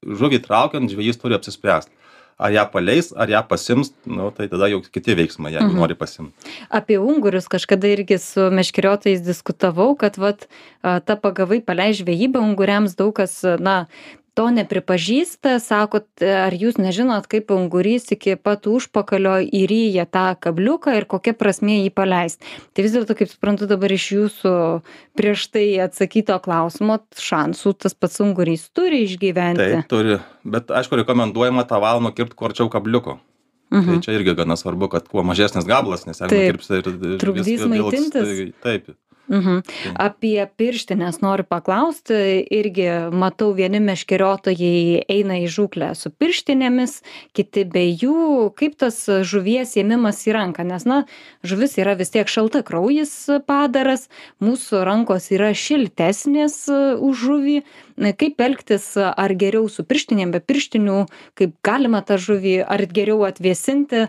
žuvį 0.04 0.44
traukiant 0.46 0.92
žvejys 0.92 1.22
turi 1.22 1.38
apsispręst. 1.38 1.92
Ar 2.40 2.54
ją 2.56 2.64
paleis 2.72 3.10
ar 3.20 3.28
ją 3.28 3.42
pasiims 3.44 3.90
nu 4.08 4.30
tai 4.32 4.48
tada 4.48 4.70
jau 4.72 4.80
kiti 4.80 5.16
veiksmai 5.20 5.52
jeigu 5.58 5.76
nori 5.76 5.98
pasiimt 6.00 6.48
apie 6.72 6.96
ungurius 6.96 7.50
kažkada 7.52 7.90
irgi 7.92 8.16
su 8.24 8.46
meškeriotojais 8.56 9.26
diskutavau 9.26 9.92
kad 10.00 10.16
vat 10.16 10.48
ta 10.80 11.18
pagavai 11.20 11.60
paleist 11.60 12.00
žvejyba 12.00 12.40
unguriams 12.40 12.96
daug 12.96 13.12
kas 13.20 13.42
na 13.60 13.76
to 14.40 14.46
nepripažįsta 14.56 15.58
sakot 15.60 16.08
ar 16.24 16.56
jūs 16.56 16.78
nežinot 16.80 17.28
kaip 17.32 17.52
ungurys 17.52 18.06
iki 18.16 18.38
pat 18.40 18.68
užpakalio 18.72 19.38
įryja 19.44 20.06
tą 20.08 20.26
kabliuką 20.40 20.96
ir 20.96 21.08
kokia 21.12 21.34
prasmė 21.36 21.82
jį 21.84 21.92
paleist 21.98 22.40
tai 22.72 22.86
vis 22.88 22.96
dėlto 22.96 23.18
kaip 23.20 23.28
suprantu 23.34 23.68
dabar 23.68 23.92
iš 23.92 24.06
jūsų 24.16 24.54
prieš 25.20 25.44
tai 25.52 25.66
atsakyto 25.86 26.40
klausimo 26.46 27.02
šansų 27.20 27.76
tas 27.84 27.98
pats 28.00 28.22
ungurys 28.24 28.70
turi 28.72 29.04
išgyventi 29.10 29.60
taip 29.76 29.90
turi 29.92 30.20
bet 30.48 30.72
aišku 30.72 31.02
rekomenduojama 31.04 31.68
tą 31.68 31.82
valą 31.84 32.08
nukirpt 32.08 32.38
kuo 32.40 32.48
arčiau 32.50 32.72
kabliuko 32.72 33.20
tai 33.70 33.84
Mhm. 33.84 34.00
čia 34.02 34.16
irgi 34.18 34.34
gana 34.34 34.56
svarbu 34.58 34.88
kad 34.90 35.06
kuo 35.12 35.22
mažesnis 35.22 35.68
gabalas 35.70 36.08
nes 36.08 36.18
jeigu 36.18 36.32
Taip. 36.32 36.56
nukirpsi 36.56 36.80
ir 36.80 37.20
Trukdys 37.22 37.66
maitintis. 37.70 38.14
tai- 38.14 38.54
taip 38.64 38.88
Mhm. 39.30 39.62
Apie 39.94 40.48
pirštines 40.58 41.22
noriu 41.22 41.46
paklausti. 41.46 42.18
Irgi 42.50 42.88
matau, 43.14 43.52
vieni 43.54 43.78
meškeriotojai 43.84 45.06
eina 45.06 45.38
į 45.44 45.48
žūklę 45.54 45.92
su 45.98 46.10
pirštinėmis, 46.10 47.00
kiti 47.38 47.66
be 47.70 47.86
jų. 47.86 48.50
Kaip 48.58 48.80
tas 48.82 48.98
žuvies 49.06 49.76
ėmimas 49.78 50.24
į 50.26 50.34
ranką? 50.34 50.66
Nes, 50.66 50.88
na, 50.90 51.04
žuvis 51.46 51.78
yra 51.78 51.94
vis 52.00 52.10
tiek 52.16 52.30
šalta 52.30 52.64
kraujis 52.66 53.14
padaras, 53.46 54.08
mūsų 54.42 54.82
rankos 54.88 55.30
yra 55.36 55.54
šiltesnės 55.54 56.66
e, 56.66 56.82
už 56.98 57.24
žuvį. 57.30 57.60
Kaip 58.20 58.40
elgtis, 58.42 58.94
ar 58.98 59.34
geriau 59.36 59.68
su 59.70 59.84
pirštinėm, 59.84 60.32
be 60.32 60.40
pirštinių, 60.40 61.00
kaip 61.38 61.58
galima 61.66 62.00
tą 62.02 62.16
žuvį, 62.18 62.62
ar 62.64 62.86
geriau 62.88 63.26
atvėsinti 63.28 64.08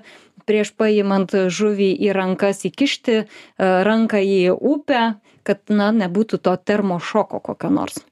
prieš 0.50 0.74
paimant 0.74 1.30
žuvį 1.30 1.92
į 2.08 2.14
rankas 2.16 2.64
įkišti 2.66 3.16
e, 3.22 3.24
ranką 3.86 4.18
į 4.18 4.40
upę 4.58 5.04
kad 5.46 5.62
na 5.72 5.90
nebūtų 5.94 6.40
to 6.42 6.56
termošoko 6.56 7.40
kokio 7.44 7.70
nors. 7.72 8.02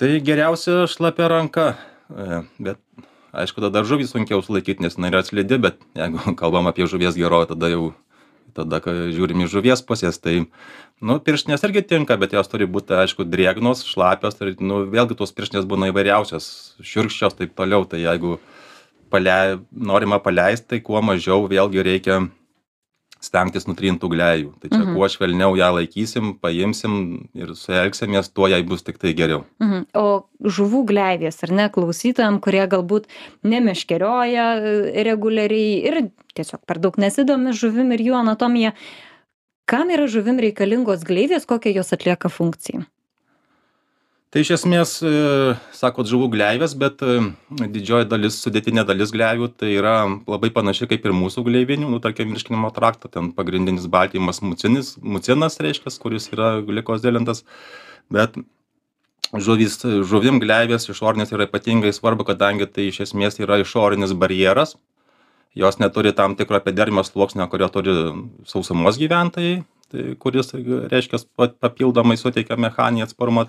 Tai 0.00 0.12
geriausia 0.24 0.84
šlapia 0.90 1.28
ranka. 1.32 1.66
E, 2.12 2.42
bet 2.62 2.78
aišku 3.32 3.64
tada 3.64 3.82
žuvį 3.88 4.06
sunkiau 4.08 4.44
sulaikyt 4.44 4.82
nes 4.84 4.96
jinai 4.98 5.12
yra 5.12 5.24
slidi 5.24 5.58
bet 5.60 5.80
jeigu 5.98 6.20
kalbam 6.40 6.68
apie 6.70 6.86
žuvies 6.88 7.18
gerovę 7.18 7.50
tada 7.54 7.72
jau 7.72 7.92
tada 8.52 8.82
kai 8.84 9.12
žiūrim 9.16 9.44
iš 9.44 9.54
žuvies 9.54 9.80
pusės 9.88 10.20
tai 10.20 10.42
nu 11.00 11.16
pirštinės 11.24 11.64
irgi 11.64 11.84
tinka 11.94 12.18
bet 12.20 12.34
jos 12.36 12.50
turi 12.52 12.68
būti 12.68 12.98
aišku 13.00 13.24
drėgnos 13.24 13.86
šlapios 13.88 14.36
ir 14.44 14.54
nu 14.60 14.82
vėlgi 14.92 15.16
tos 15.18 15.32
pirštinės 15.32 15.68
būna 15.68 15.88
įvairiausios 15.92 16.48
šiurkščios 16.84 17.38
taip 17.38 17.56
toliau. 17.56 17.86
Tai 17.88 18.02
jeigu 18.02 18.36
palei 19.12 19.58
norima 19.92 20.18
paleist 20.24 20.68
tai 20.70 20.80
kuo 20.84 21.02
mažiau 21.04 21.44
vėlgi 21.50 21.84
reikia 21.86 22.22
stengtis 23.22 23.68
nutrint 23.68 24.00
tų 24.02 24.10
gleivių 24.12 24.50
tai 24.58 24.70
čia 24.72 24.82
Mhm. 24.82 24.94
kuo 24.96 25.06
švelniau 25.08 25.54
ją 25.56 25.68
laikysim 25.76 26.32
paimsim 26.42 27.28
ir 27.34 27.54
su 27.54 27.72
ja 27.72 27.84
elgsimės 27.86 28.32
tuo 28.34 28.48
jai 28.50 28.62
bus 28.66 28.82
tiktai 28.82 29.14
geriau 29.14 29.44
mhm. 29.62 29.86
o 29.94 30.26
žuvų 30.42 30.82
gleivės 30.90 31.42
ar 31.46 31.54
ne 31.54 31.68
klausytojam 31.70 32.40
kurie 32.42 32.66
galbūt 32.66 33.06
nemeškerioja 33.46 34.46
e, 34.58 35.04
reguliariai 35.06 35.78
ir 35.86 36.10
tiesiog 36.34 36.64
per 36.66 36.82
daug 36.82 36.98
nesidomi 36.98 37.54
žuvim 37.54 37.94
ir 37.94 38.02
jų 38.10 38.18
anatomija 38.18 38.74
kam 39.66 39.94
yra 39.94 40.08
žuvim 40.10 40.42
reikalingos 40.42 41.06
gleivės 41.06 41.46
kokią 41.46 41.76
jos 41.78 41.94
atlieka 41.94 42.28
funkciją 42.28 42.82
tai 44.32 44.42
iš 44.44 44.54
esmės 44.56 44.94
e, 45.04 45.12
sakot 45.76 46.08
žuvų 46.08 46.30
gleivės 46.32 46.72
bet 46.78 47.02
e, 47.04 47.18
didžioji 47.60 48.08
dalis 48.08 48.38
sudėtinė 48.40 48.86
dalis 48.88 49.12
gleivių 49.12 49.50
tai 49.60 49.74
yra 49.76 49.96
labai 50.08 50.48
panaši 50.54 50.88
kaip 50.90 51.04
ir 51.04 51.16
mūsų 51.16 51.44
gleivinių 51.48 51.90
nu 51.92 52.00
tarkim 52.04 52.32
virškinimo 52.32 52.72
trakto 52.76 53.12
ten 53.12 53.30
pagrindinis 53.36 53.90
baltymas 53.92 54.40
mucinis 54.44 54.96
mucinas 55.04 55.60
reiškias 55.60 56.00
kuris 56.00 56.30
yra 56.32 56.54
glikozilintas 56.64 57.44
bet 58.12 58.40
žuvys 59.32 59.78
žuvim 60.08 60.40
gleivės 60.40 60.88
išorinės 60.88 61.32
yra 61.32 61.48
ypatingai 61.48 61.92
svarbu 61.92 62.26
kadangi 62.28 62.68
tai 62.68 62.88
iš 62.88 63.02
esmės 63.08 63.38
yra 63.40 63.60
išorinis 63.62 64.12
barjeras. 64.12 64.76
Jos 65.56 65.76
neturi 65.80 66.14
tam 66.16 66.32
tikro 66.36 66.56
epidermio 66.56 67.04
sluoksnio 67.04 67.44
kurio 67.52 67.68
turi 67.72 67.94
sausumos 68.48 68.96
gyventojai 69.00 69.62
tai 69.92 70.14
kuris 70.20 70.52
reiškias 70.92 71.26
pa 71.36 71.50
papildomai 71.64 72.16
suteikia 72.16 72.56
mechaninį 72.56 73.04
atsparumą 73.04 73.48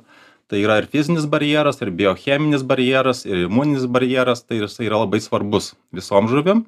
tai 0.51 0.61
yra 0.63 0.79
ir 0.81 0.87
fizinis 0.91 1.25
barjeras 1.29 1.81
ir 1.81 1.91
biocheminis 1.91 2.63
barjeras 2.67 3.25
ir 3.25 3.45
imuninis 3.47 3.85
barjeras 3.87 4.43
tai 4.43 4.61
jisai 4.61 4.87
yra 4.89 5.03
labai 5.03 5.21
svarbus 5.23 5.73
visom 5.95 6.29
žuvim 6.31 6.65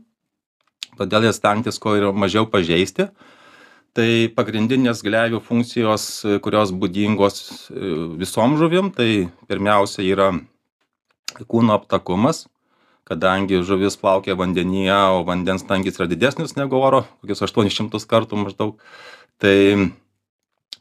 todėl 0.99 1.27
jas 1.27 1.39
stengtis 1.41 1.79
kuo 1.81 1.95
ir 1.97 2.09
mažiau 2.15 2.47
pažeisti. 2.49 3.09
Tai 3.95 4.07
pagrindinės 4.35 4.99
gleivių 5.05 5.39
funkcijos 5.39 6.25
kurios 6.43 6.73
būdingos 6.75 7.37
e, 7.71 7.93
visom 8.19 8.57
žuvim 8.59 8.91
tai 8.95 9.29
pirmiausia 9.47 10.03
yra 10.03 10.33
kūno 11.47 11.77
aptakumas 11.79 12.43
kadangi 13.07 13.61
žuvis 13.63 13.95
plaukia 14.01 14.35
vandenyje 14.35 14.97
o 15.13 15.21
vandens 15.27 15.63
tankis 15.69 15.99
yra 15.99 16.09
didesnis 16.11 16.57
negu 16.57 16.79
oro 16.81 17.05
kokius 17.21 17.45
aštuonis 17.45 17.77
šimtus 17.77 18.07
kartų 18.09 18.41
maždaug. 18.41 18.75
Tai 19.39 19.55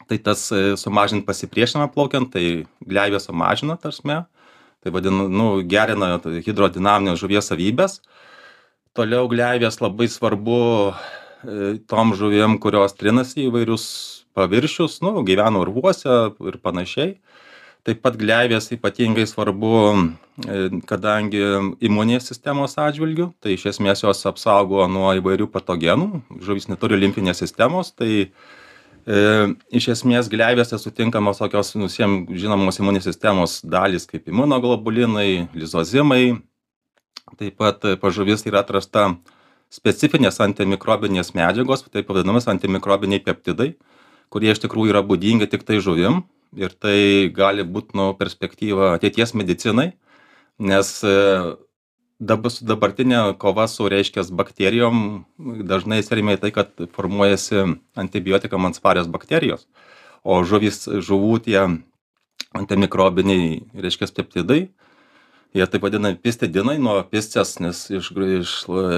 tai 0.09 0.19
tas 0.21 0.47
e, 0.51 0.75
sumažint 0.79 1.25
pasipriešinimą 1.27 1.91
plaukiant 1.93 2.31
tai 2.33 2.65
gleivės 2.85 3.29
sumažina 3.29 3.77
ta 3.77 3.89
prasme. 3.89 4.23
Tai 4.85 4.93
vadina 4.93 5.25
nu 5.25 5.63
gerina 5.65 6.19
hidrodinamines 6.21 7.17
žuvies 7.17 7.49
savybes 7.49 7.99
toliau 8.95 9.27
gleivės 9.31 9.81
labai 9.83 10.07
svarbu 10.11 10.61
e, 10.87 11.77
tom 11.89 12.15
žuvim 12.17 12.57
kurios 12.63 12.95
trinasi 12.95 13.49
įvairius 13.49 13.85
paviršius 14.35 15.01
nu 15.03 15.23
gyvena 15.27 15.61
urvuose 15.63 16.17
ir 16.47 16.59
panašiai. 16.63 17.15
Taip 17.85 17.99
pat 18.01 18.15
gleivės 18.17 18.71
ypatingai 18.73 19.27
svarbu 19.29 19.75
e, 19.91 20.61
kadangi 20.89 21.43
imuninės 21.85 22.31
sistemos 22.31 22.79
atžvilgiu 22.81 23.29
tai 23.43 23.57
iš 23.59 23.67
esmės 23.75 24.01
jos 24.05 24.25
apsaugo 24.31 24.87
nuo 24.89 25.11
įvairių 25.19 25.51
patogenų. 25.53 26.23
Žuvys 26.45 26.71
neturi 26.71 26.97
limfinės 26.97 27.43
sistemos 27.43 27.91
tai 27.93 28.11
e, 28.23 28.31
iš 29.05 29.87
esmės 29.93 30.29
gleivėse 30.31 30.79
sutinkamos 30.81 31.41
tokios 31.41 31.73
nu 31.77 31.89
visiem 31.89 32.23
žinomos 32.33 32.79
imuninės 32.81 33.05
sistemos 33.09 33.59
dalys 33.61 34.07
kaip 34.09 34.29
imunoglobulinai 34.31 35.47
lizozimai. 35.53 36.39
Taip 37.39 37.57
pat 37.57 37.85
pas 38.01 38.13
žuvis 38.13 38.45
yra 38.45 38.61
atrasta 38.61 39.11
specifinės 39.73 40.39
antimikrobinės 40.41 41.33
medžiagos 41.37 41.85
taip 41.89 42.09
vadinamas 42.09 42.47
antimikrobiniai 42.49 43.23
peptidai 43.25 43.73
kurie 44.33 44.51
iš 44.53 44.61
tikrųjų 44.63 44.93
yra 44.93 45.03
būdingi 45.05 45.49
tiktai 45.49 45.81
žuvim. 45.83 46.23
Ir 46.55 46.71
tai 46.71 47.27
gali 47.35 47.65
būt 47.67 47.93
nu 47.97 48.13
perspektyva 48.15 48.93
ateities 48.95 49.33
medicinai 49.35 49.89
nes 50.59 51.03
e, 51.03 51.15
dabar 52.19 52.51
su 52.51 52.65
dabartine 52.65 53.33
kova 53.37 53.67
su 53.67 53.89
reiškias 53.89 54.31
bakterijom 54.31 55.25
dažnai 55.67 55.99
atsiremia 55.99 56.37
į 56.37 56.41
tai 56.45 56.51
kad 56.55 56.71
formuojasi 56.95 57.65
antibiotikam 57.95 58.65
atsparios 58.69 59.07
bakterijos. 59.11 59.67
O 60.23 60.41
žuvys 60.43 60.87
žuvų 60.87 61.39
tie 61.45 61.59
antimikrobiniai 62.55 63.61
reiškias 63.75 64.15
peptidai 64.15 64.69
jie 65.55 65.67
taip 65.71 65.85
vadinami 65.85 66.19
pistidinai 66.19 66.75
nuo 66.81 66.97
pisces 67.11 67.55
nes 67.63 67.85
iš 67.93 68.11
iš 68.39 68.53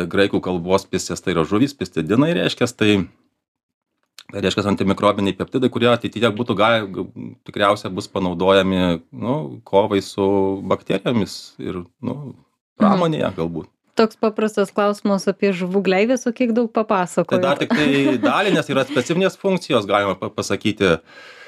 graikų 0.10 0.42
kalbos 0.42 0.88
pisces 0.90 1.22
tai 1.22 1.36
yra 1.36 1.46
žuvys 1.46 1.76
pistidinai 1.78 2.34
reiškias 2.38 2.74
tai 2.74 2.92
tai 4.32 4.42
reiškias 4.44 4.70
antimikrobiniai 4.74 5.38
peptidai 5.38 5.70
kurie 5.74 5.92
ateityje 5.92 6.34
būtų 6.40 6.58
gal 6.58 6.90
tikriausia 7.48 7.94
bus 7.94 8.10
panaudojami 8.12 9.04
nu 9.12 9.36
kovai 9.70 10.02
su 10.06 10.28
bakterijomis 10.74 11.38
ir 11.62 11.84
nu 12.02 12.18
pramonėje 12.80 13.32
galbūt. 13.38 13.72
Toks 13.98 14.20
paprastas 14.22 14.70
klausimas 14.74 15.26
apie 15.30 15.50
žuvų 15.58 15.82
gleives 15.88 16.28
o 16.30 16.34
kiek 16.36 16.54
daug 16.54 16.70
tai 16.70 16.84
papasakojot 16.84 17.42
dar 17.42 17.58
tiktai 17.58 18.18
dalį 18.22 18.54
nes 18.54 18.70
yra 18.70 18.86
specifinės 18.86 19.40
funkcijos 19.42 19.90
galima 19.90 20.14
pa 20.20 20.30
pasakyti 20.30 21.00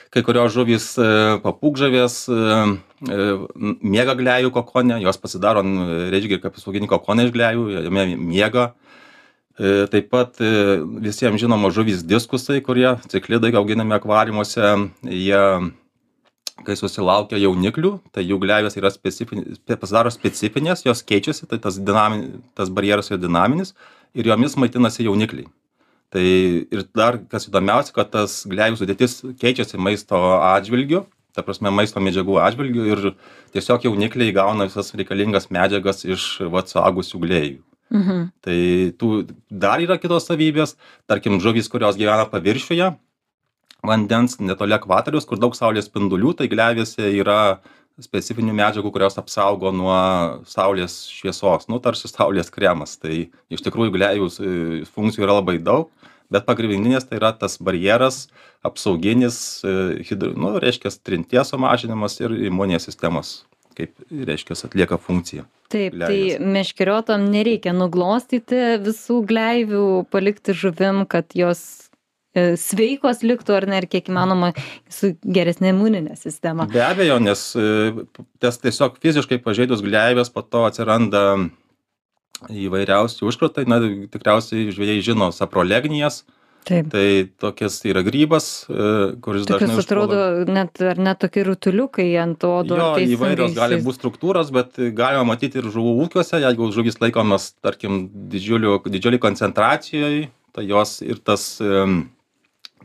kai 0.10 0.24
kurios 0.26 0.56
žuvys 0.56 0.88
e, 0.98 1.10
papūgžavės 1.44 2.16
e, 2.34 2.38
e, 3.06 3.28
miega 3.86 4.16
gleivių 4.18 4.50
kokone 4.56 4.98
jos 5.04 5.22
pasidaro 5.22 5.62
reiškia 6.10 6.40
kaip 6.40 6.58
apsauginiai 6.58 6.90
kokonai 6.90 7.28
iš 7.30 7.36
gleivių 7.38 7.68
jame 7.86 8.08
miega. 8.18 8.72
Taip 9.60 10.06
pat 10.08 10.38
e, 10.40 10.80
visiem 11.04 11.36
žinomos 11.38 11.74
žuvys 11.76 12.06
diskusai 12.08 12.62
kurie 12.64 12.94
ciklidai 13.12 13.52
auginami 13.60 13.98
akvariumuose 13.98 14.70
jie 15.04 15.42
kai 16.66 16.76
susilaukia 16.80 17.40
jauniklių 17.42 17.94
tai 18.16 18.26
jų 18.26 18.40
gleivės 18.44 18.78
yra 18.80 18.92
specifinė 18.94 19.78
pasidaro 19.80 20.12
specifinės 20.14 20.86
jos 20.88 21.04
keičiasi 21.04 21.50
tai 21.50 21.60
tas 21.64 21.80
dinami 21.80 22.42
tas 22.58 22.72
barjeras 22.74 23.12
yra 23.12 23.22
dinaminis 23.22 23.74
ir 24.14 24.30
jomis 24.32 24.58
maitinasi 24.60 25.08
jaunikliai 25.08 25.48
tai 26.14 26.26
ir 26.74 26.84
dar 26.96 27.20
kas 27.32 27.48
įdomiausia 27.50 27.96
kad 27.96 28.12
tas 28.16 28.42
gleivių 28.50 28.82
sudėtis 28.82 29.22
keičiasi 29.42 29.80
maisto 29.82 30.20
atžvilgiu 30.40 31.06
ta 31.36 31.46
prasme 31.46 31.72
maisto 31.72 32.02
medžiagų 32.02 32.40
atžvilgiu 32.42 32.86
ir 32.90 33.10
tiesiog 33.54 33.90
jaunikliai 33.90 34.36
gauna 34.36 34.70
visas 34.70 34.94
reikalingas 34.98 35.52
medžiagas 35.54 36.06
iš 36.06 36.30
vat 36.54 36.72
suaugusių 36.74 37.26
gleivių 37.26 37.66
Mhm. 37.90 38.30
tai 38.46 38.94
tų 39.02 39.08
dar 39.50 39.82
yra 39.82 39.98
kitos 39.98 40.28
savybės 40.30 40.76
tarkim 41.10 41.40
žuvys 41.42 41.70
kurios 41.74 41.98
gyvena 41.98 42.28
paviršiuje 42.30 42.92
vandens 43.86 44.38
netoli 44.40 44.76
ekvatoriaus 44.78 45.28
kur 45.28 45.40
daug 45.40 45.56
saulės 45.58 45.88
spindulių 45.90 46.36
tai 46.40 46.50
gleivėse 46.52 47.12
yra 47.20 47.60
specifinių 48.00 48.54
medžiagų 48.56 48.92
kurios 48.96 49.18
apsaugo 49.20 49.72
nuo 49.76 49.96
saulės 50.48 51.02
šviesos 51.12 51.68
nu 51.72 51.82
tarsi 51.84 52.12
saulės 52.12 52.52
kremas 52.54 52.98
tai 53.00 53.28
iš 53.52 53.64
tikrųjų 53.66 53.96
gleivių 53.96 54.30
s 54.32 54.94
funkcijų 54.96 55.28
yra 55.28 55.40
labai 55.40 55.58
daug 55.60 55.90
bet 56.32 56.46
pagrindinės 56.48 57.10
tai 57.10 57.20
yra 57.20 57.34
tas 57.36 57.58
barjeras 57.60 58.28
apsauginis 58.66 59.62
hidr 60.08 60.36
nu 60.40 60.56
reiškias 60.62 61.00
trinties 61.04 61.52
sumažinimas 61.54 62.20
ir 62.24 62.36
imuninės 62.50 62.88
sistemos 62.90 63.42
kaip 63.80 63.96
reiškias 64.12 64.66
atlieka 64.68 65.00
funkciją 65.00 65.46
taip 65.70 65.94
tai 65.94 66.00
gleivės. 66.00 66.48
meškeriotojam 66.56 67.28
nereikia 67.34 67.76
nuglostyti 67.76 68.80
visų 68.86 69.22
gleivių 69.30 69.86
palikti 70.14 70.56
žuvim 70.56 71.06
kad 71.10 71.36
jos 71.38 71.62
e, 71.62 71.89
sveikos 72.38 73.24
liktų 73.26 73.56
ar 73.58 73.66
ne 73.70 73.80
ir 73.82 73.88
kiek 73.90 74.10
įmanoma 74.12 74.52
su 74.92 75.16
geresne 75.26 75.74
imunine 75.74 76.16
sistema. 76.20 76.68
Be 76.70 76.84
abejo 76.86 77.18
nes 77.24 77.46
e, 77.58 77.94
tas 78.42 78.62
tiesiog 78.62 79.00
fiziškai 79.02 79.40
pažeidus 79.42 79.82
gleives 79.86 80.30
po 80.30 80.46
to 80.46 80.66
atsiranda 80.68 81.24
įvairiausi 82.50 83.26
užkratai 83.28 83.66
na 83.68 83.82
tikriausiai 83.82 84.70
žvejai 84.76 85.02
žino 85.04 85.32
saprolegnijas. 85.36 86.24
Taip. 86.68 86.90
Tai 86.92 87.06
tokias 87.40 87.78
yra 87.88 88.04
grybas 88.06 88.68
e, 88.68 88.88
kuris 89.24 89.48
dažnai 89.48 89.72
tokios 89.72 89.86
atrodo 89.88 90.18
užpuola 90.20 90.56
net 90.60 90.82
ar 90.86 91.00
ne 91.02 91.14
tokie 91.18 91.46
rutuliukai 91.48 92.10
ant 92.20 92.44
odo 92.46 92.78
jo 92.78 92.90
įvairios 93.00 93.56
gali 93.56 93.80
įsivaizduoju. 93.80 93.86
būt 93.88 93.98
struktūros 93.98 94.52
bet 94.54 94.78
galima 94.94 95.24
matyt 95.32 95.56
ir 95.56 95.70
žuvų 95.72 95.96
ūkiuose 96.04 96.44
jeigu 96.44 96.68
žuvys 96.76 97.00
laikomos 97.02 97.54
tarkim 97.64 98.04
didžiulių 98.36 98.76
didžiulėj 98.86 99.24
koncentracijoj 99.24 100.20
tai 100.54 100.68
jos 100.68 101.00
ir 101.08 101.24
tas 101.24 101.48
em, 101.64 102.04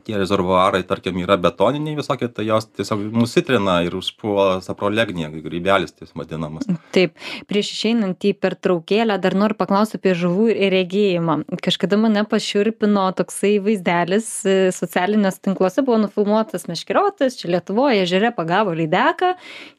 tie 0.05 0.19
rezervuarai 0.21 0.83
tarkim 0.87 1.19
yra 1.23 1.37
betoniniai 1.41 1.97
visokie 1.99 2.29
tai 2.33 2.47
jos 2.49 2.69
tiesiog 2.71 3.03
nusitrina 3.15 3.81
ir 3.87 3.97
užpuola 3.99 4.61
saprolegniją 4.65 5.31
grybelis 5.45 5.95
tas 5.97 6.13
vadinamas. 6.17 6.69
Taip 6.95 7.17
prieš 7.51 7.73
išeinant 7.75 8.25
į 8.25 8.35
pertraukėlę 8.43 9.19
dar 9.23 9.37
noriu 9.39 9.59
paklaust 9.59 9.97
apie 9.99 10.15
žuvų 10.19 10.51
regėjimą. 10.75 11.41
Kažkada 11.65 11.99
mane 12.01 12.25
pašiurpino 12.29 13.07
toksai 13.19 13.57
vaizdelis 13.65 14.29
e, 14.47 14.57
socialiniuose 14.75 15.43
tinkluose 15.49 15.85
buvo 15.87 16.01
nufilmuotas 16.05 16.69
meškeriotojas 16.71 17.39
čia 17.41 17.55
lietuvoj 17.57 18.05
ežere 18.05 18.33
pagavo 18.37 18.75
lydeką 18.77 19.35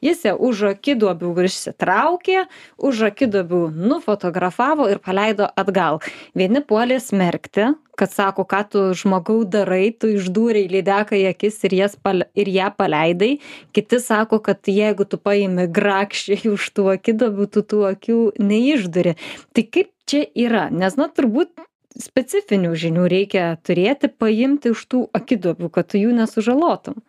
jis 0.05 0.25
ją 0.27 0.35
už 0.49 0.65
akiduobių 0.73 1.33
išsitraukė 1.45 2.45
už 2.89 3.07
akiduobių 3.11 3.61
nufotografavo 3.75 4.89
ir 4.91 5.01
paleido 5.03 5.47
atgal. 5.59 6.01
Vieni 6.37 6.61
puolė 6.65 6.99
smerkti 7.03 7.73
kad 7.97 8.11
sako 8.11 8.45
ką 8.47 8.61
tu 8.71 8.81
žmogau 8.97 9.43
darai 9.47 9.89
tu 9.95 10.09
išdūrei 10.13 10.67
lydeką 10.71 11.17
į 11.19 11.29
akis 11.31 11.61
ir 11.67 11.77
jas 11.79 11.95
pal 11.95 12.25
ir 12.35 12.51
ją 12.51 12.71
paleidai. 12.77 13.35
Kiti 13.75 13.99
sako 14.03 14.41
kad 14.43 14.67
jeigu 14.69 15.07
tu 15.09 15.19
paimi 15.21 15.67
grakščiai 15.71 16.51
už 16.55 16.69
tų 16.75 16.89
akiduobių 16.97 17.49
tu 17.51 17.63
tų 17.63 17.85
akių 17.93 18.19
neišduri. 18.39 19.15
Tai 19.55 19.65
kaip 19.69 19.91
čia 20.09 20.25
yra? 20.35 20.67
Nes 20.71 20.99
na 20.99 21.09
turbūt 21.09 21.55
specifinių 21.95 22.75
žinių 22.75 23.09
reikia 23.11 23.49
turėti 23.63 24.11
paimti 24.11 24.71
už 24.75 24.87
tų 24.91 25.03
akiduobių 25.15 25.71
kad 25.71 25.91
tu 25.91 26.01
jų 26.01 26.15
nesužalotum. 26.17 26.99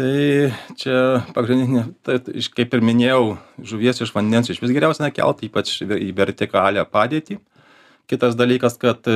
Tai 0.00 0.50
čia 0.78 1.22
pagrindinė 1.34 1.88
tai 2.06 2.20
iš 2.38 2.48
kaip 2.54 2.74
ir 2.76 2.82
minėjau 2.86 3.34
žuvies 3.72 3.98
iš 4.04 4.12
vandens 4.14 4.50
išvis 4.52 4.72
geriausia 4.74 5.08
nekelt 5.08 5.42
ypač 5.46 5.80
į 5.82 6.12
vertikalią 6.16 6.84
padėtį. 6.86 7.40
Kitas 8.10 8.36
dalykas 8.38 8.78
kad 8.80 9.06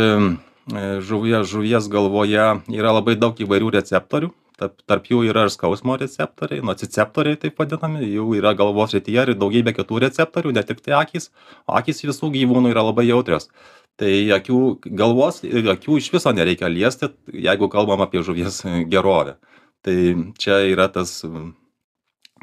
e, 0.72 1.00
žuvie 1.04 1.42
žuvies 1.44 1.88
galvoje 1.92 2.46
yra 2.72 2.94
labai 2.94 3.16
daug 3.20 3.38
įvairių 3.40 3.70
receptorių. 3.76 4.30
Tarp 4.54 4.84
tarp 4.86 5.08
jų 5.10 5.24
yra 5.26 5.48
ir 5.48 5.50
skausmo 5.50 5.96
receptoriai 5.98 6.62
nociceptoriai 6.62 7.38
taip 7.42 7.58
vadinami. 7.58 8.04
Jų 8.06 8.36
yra 8.38 8.54
galvos 8.54 8.94
srityje 8.94 9.24
ir 9.26 9.32
daugybė 9.38 9.74
kitų 9.74 10.04
receptorių 10.06 10.54
ne 10.54 10.62
tiktai 10.62 10.94
akys. 11.00 11.30
Akys 11.66 12.04
visų 12.06 12.30
gyvūnų 12.36 12.70
yra 12.70 12.84
labai 12.86 13.08
jautrios. 13.08 13.50
Tai 13.98 14.12
akių 14.38 14.60
galvos 14.94 15.42
ir 15.46 15.66
akių 15.74 15.98
iš 15.98 16.12
viso 16.14 16.30
nereikia 16.34 16.70
liesti 16.70 17.10
jeigu 17.48 17.68
kalbam 17.70 18.06
apie 18.06 18.22
žuvies 18.22 18.62
gerovę. 18.90 19.36
Tai 19.84 19.98
čia 20.38 20.62
yra 20.70 20.88
tas 20.88 21.20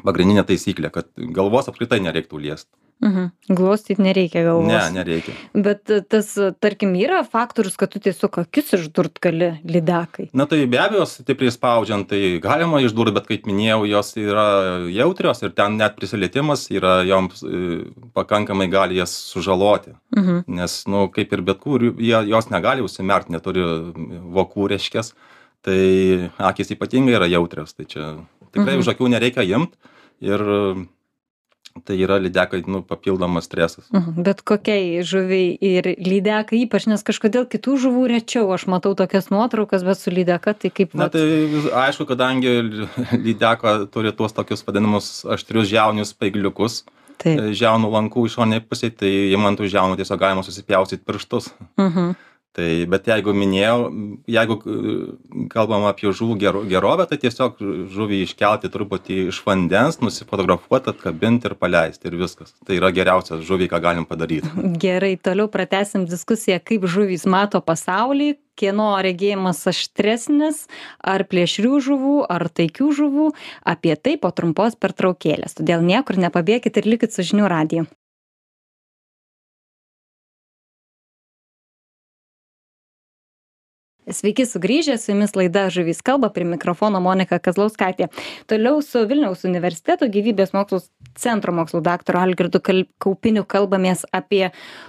pagrindinė 0.04 0.44
taisyklė 0.46 0.92
kad 0.92 1.08
galvos 1.16 1.68
apskritai 1.72 2.00
nereiktų 2.04 2.44
liest 2.44 2.68
mhm. 3.02 3.30
Glostyt 3.52 3.98
nereikia 3.98 4.44
galvos. 4.46 4.70
Ne 4.70 4.80
nereikia. 4.94 5.34
Bet 5.54 5.90
tas 6.08 6.30
tarkim 6.62 6.94
yra 6.96 7.22
faktorius 7.26 7.76
kad 7.76 7.90
tu 7.92 8.00
tiesiog 8.02 8.38
akis 8.44 8.72
išdurt 8.78 9.20
gali 9.20 9.50
lydekai. 9.66 10.28
Na 10.32 10.46
tai 10.46 10.64
be 10.66 10.78
abejo 10.78 11.04
stipriai 11.10 11.52
spaudžiant 11.52 12.08
tai 12.08 12.38
galima 12.42 12.80
išdurt 12.80 13.14
bet 13.14 13.26
kaip 13.28 13.46
minėjau 13.50 13.84
jos 13.90 14.14
yra 14.22 14.46
jautrios 14.94 15.42
ir 15.42 15.52
ten 15.58 15.76
net 15.80 15.96
prisilietimas 15.98 16.68
yra 16.70 17.02
joms 17.08 17.42
e, 17.42 17.84
pakankamai 18.14 18.70
gali 18.72 18.96
jas 19.00 19.12
sužaloti. 19.34 19.96
Mhm. 20.16 20.44
Nes 20.46 20.78
nu 20.86 21.08
kaip 21.12 21.32
ir 21.32 21.42
bet 21.42 21.60
kur 21.60 21.82
jos 22.00 22.50
negali 22.50 22.82
užsimerkt 22.86 23.28
neturi 23.30 23.66
vokų 24.38 24.72
reiškias. 24.74 25.12
Tai 25.62 26.30
akys 26.42 26.72
ypatingai 26.74 27.14
yra 27.18 27.28
jautrios 27.30 27.74
tai 27.74 27.84
čia 27.86 28.16
tikrai 28.52 28.74
Mhm. 28.74 28.80
už 28.82 28.88
akių 28.94 29.08
nereikia 29.14 29.42
imt 29.46 29.74
ir 30.20 30.40
tai 31.84 31.96
yra 32.04 32.18
lydekai 32.22 32.62
nu 32.70 32.82
papildomas 32.86 33.46
stresas. 33.48 33.88
Bet 34.16 34.42
kokiai 34.46 35.02
žuviai 35.06 35.56
ir 35.56 35.88
lydekai 35.98 36.62
ypač 36.66 36.86
nes 36.90 37.04
kažkodėl 37.06 37.46
kitų 37.50 37.76
žuvų 37.86 38.06
rečiau 38.12 38.50
aš 38.54 38.66
matau 38.70 38.94
tokias 38.98 39.30
nuotraukas 39.32 39.84
bet 39.86 40.00
su 40.00 40.12
lydeka 40.14 40.54
tai 40.54 40.72
kaip 40.74 40.96
na 40.98 41.08
tai 41.12 41.24
aišku 41.86 42.06
kadangi 42.08 42.56
ly- 42.62 42.88
lydeka 43.26 43.76
turi 43.92 44.12
tuos 44.16 44.36
tokius 44.36 44.64
vadinamus 44.66 45.22
aštrius 45.24 45.70
žiauninius 45.72 46.12
spaigliukus 46.14 46.82
taip. 47.22 47.38
e, 47.38 47.54
žiaunų 47.56 47.92
lankų 47.96 48.26
išorinėj 48.28 48.66
pusėj 48.68 48.94
tai 49.02 49.12
imant 49.32 49.60
už 49.60 49.72
žiaunų 49.72 49.98
tiesiog 50.02 50.20
galima 50.20 50.44
susipjaustyt 50.46 51.06
pirštus. 51.08 51.52
Mhm 51.80 52.12
tai 52.56 52.84
bet 52.90 53.08
jeigu 53.08 53.32
minėjau 53.36 53.76
jeigu 54.30 54.56
e, 54.60 54.82
kalbam 55.52 55.86
apie 55.88 56.12
žuvų 56.12 56.36
gero 56.40 56.62
gerovę 56.68 57.06
tai 57.08 57.18
tiesiog 57.22 57.60
žuvį 57.92 58.22
iškelti 58.26 58.70
truputį 58.72 59.18
iš 59.30 59.40
vandens 59.46 60.00
nusifotografuot 60.04 60.90
atkabint 60.92 61.46
ir 61.48 61.56
paleist 61.56 62.04
ir 62.04 62.18
viskas. 62.20 62.52
Tai 62.66 62.76
yra 62.76 62.92
geriausia 62.94 63.40
žuviai 63.40 63.70
ką 63.72 63.80
galim 63.84 64.08
padaryt. 64.08 64.48
Gerai 64.84 65.14
toliau 65.16 65.48
pratęsim 65.52 66.04
diskusiją 66.10 66.60
kaip 66.64 66.84
žuvys 66.84 67.24
mato 67.24 67.62
pasaulį 67.64 68.34
kieno 68.60 68.90
regėjimas 69.00 69.64
aštresnis 69.70 70.66
ar 71.00 71.24
plėšrių 71.24 71.80
žuvų 71.88 72.18
ar 72.28 72.50
taikių 72.52 72.90
žuvų. 73.00 73.32
Apie 73.64 73.96
tai 73.96 74.18
po 74.20 74.28
trumpos 74.36 74.76
pertraukėlės. 74.76 75.56
Todėl 75.56 75.80
niekur 75.88 76.20
nepabėkit 76.20 76.76
ir 76.82 76.94
likit 76.94 77.16
su 77.16 77.24
žinių 77.32 77.48
radiju 77.48 77.88
Sveiki 84.10 84.42
sugrįžę, 84.46 84.96
su 84.98 85.12
jumis 85.12 85.36
laida 85.38 85.68
Žuvys 85.70 86.00
kalba, 86.02 86.26
prie 86.34 86.42
mikrofono 86.48 86.98
Monika 87.00 87.38
Kazlauskaitė. 87.38 88.08
Toliau 88.50 88.80
su 88.82 89.04
Vilniaus 89.06 89.44
universiteto 89.46 90.08
gyvybės 90.10 90.50
mokslų 90.56 90.80
centro 91.14 91.54
mokslo 91.54 91.78
daktaru 91.86 92.18
Algirdu 92.18 92.58
Kaupiniu 92.98 93.44
kalbamės 93.46 94.02
apie 94.10 94.48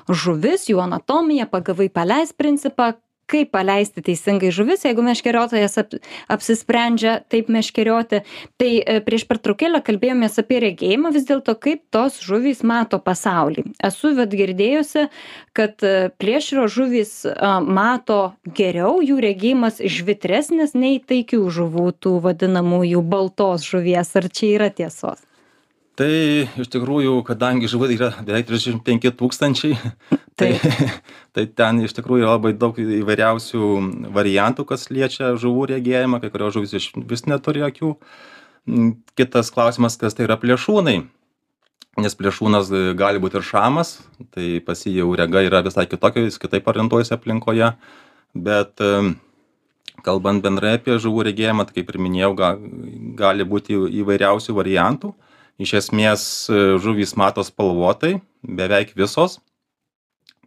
žuvis, 0.09 0.65
jų 0.71 0.81
anatomiją, 0.81 1.45
pagavai 1.51 1.91
paleis 1.93 2.33
principą, 2.33 2.95
kaip 3.29 3.51
paleisti 3.55 4.03
teisingai 4.03 4.51
žuvis, 4.53 4.83
jeigu 4.85 5.03
meškeriotojas 5.05 5.77
ap, 5.81 5.95
apsisprendžia 6.31 7.17
taip 7.31 7.49
meškerioti. 7.53 8.21
Tai 8.59 8.71
e, 8.79 8.99
prieš 9.05 9.25
pertraukėlę 9.29 9.81
kalbėjomės 9.85 10.39
apie 10.43 10.59
regėjimą, 10.65 11.13
vis 11.15 11.27
dėlto 11.29 11.55
kaip 11.63 11.83
tos 11.93 12.19
žuvys 12.23 12.63
mato 12.67 12.99
pasaulį. 13.03 13.65
Esu 13.83 14.13
vat 14.17 14.33
girdėjusi, 14.33 15.07
kad 15.57 15.83
e, 15.85 16.09
plėšrio 16.21 16.67
žuvys 16.71 17.15
a, 17.31 17.57
mato 17.63 18.21
geriau, 18.45 18.99
jų 19.03 19.19
regėjimas 19.23 19.81
žvitresnis 19.81 20.75
nei 20.77 20.99
taikių 20.99 21.45
žuvų, 21.53 21.91
tų 22.03 22.17
vadinamųjų 22.27 23.03
baltos 23.07 23.67
žuvies. 23.67 24.15
Ar 24.19 24.29
čia 24.29 24.55
yra 24.57 24.73
tiesos? 24.73 25.23
Tai 25.99 26.11
iš 26.59 26.69
tikrųjų 26.73 27.19
kadangi 27.27 27.69
žuvų 27.69 27.91
yra 27.93 28.11
beveik 28.25 28.47
trisdešim 28.49 28.81
penki 28.85 29.13
tūkstančiai 29.13 29.77
tai 30.39 30.51
tai 31.33 31.47
ten 31.47 31.83
iš 31.85 31.95
tikrųjų 31.97 32.25
yra 32.25 32.37
labai 32.37 32.53
daug 32.57 32.77
įvairiausių 32.81 33.71
variantų 34.13 34.67
kas 34.69 34.89
liečia 34.93 35.35
žuvų 35.39 35.73
regėjimą 35.75 36.21
kai 36.23 36.33
kurios 36.33 36.55
žuvys 36.57 36.77
išvis 36.81 37.27
neturi 37.29 37.65
akių 37.65 37.97
Kitas 39.17 39.51
klausimas, 39.51 39.97
kas 39.99 40.15
tai 40.15 40.23
yra 40.23 40.37
plėšūnai. 40.39 41.01
Nes 42.03 42.15
plėšūnas 42.17 42.71
gali 42.97 43.19
būti 43.21 43.37
ir 43.37 43.45
šamas, 43.45 43.97
tai 44.33 44.57
pas 44.65 44.79
jį 44.79 44.95
jau 45.01 45.09
rega 45.19 45.43
yra 45.45 45.61
visai 45.65 45.83
kitokia, 45.85 46.23
jis 46.25 46.39
kitaip 46.41 46.69
orientuojasi 46.71 47.13
aplinkoje. 47.13 47.73
Bet 48.33 48.81
kalbant 50.03 50.41
bendrai 50.45 50.77
apie 50.79 50.95
žuvų 50.97 51.27
regėjimą, 51.27 51.67
tai 51.67 51.81
kaip 51.81 51.91
ir 51.91 51.99
minėjau, 52.01 52.31
ga, 52.39 52.53
gali 53.19 53.45
būti 53.45 53.77
įvairiausių 54.01 54.55
variantų. 54.57 55.11
Iš 55.61 55.73
esmės 55.77 56.23
žuvys 56.81 57.13
mato 57.19 57.43
spalvotai, 57.45 58.17
beveik 58.41 58.95
visos. 58.97 59.37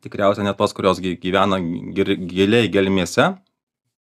Tikriausiai 0.02 0.46
ne 0.46 0.54
tos, 0.58 0.74
kurios 0.76 0.98
gyvena 1.00 1.58
giliai 1.94 2.70
gelmėse, 2.70 3.28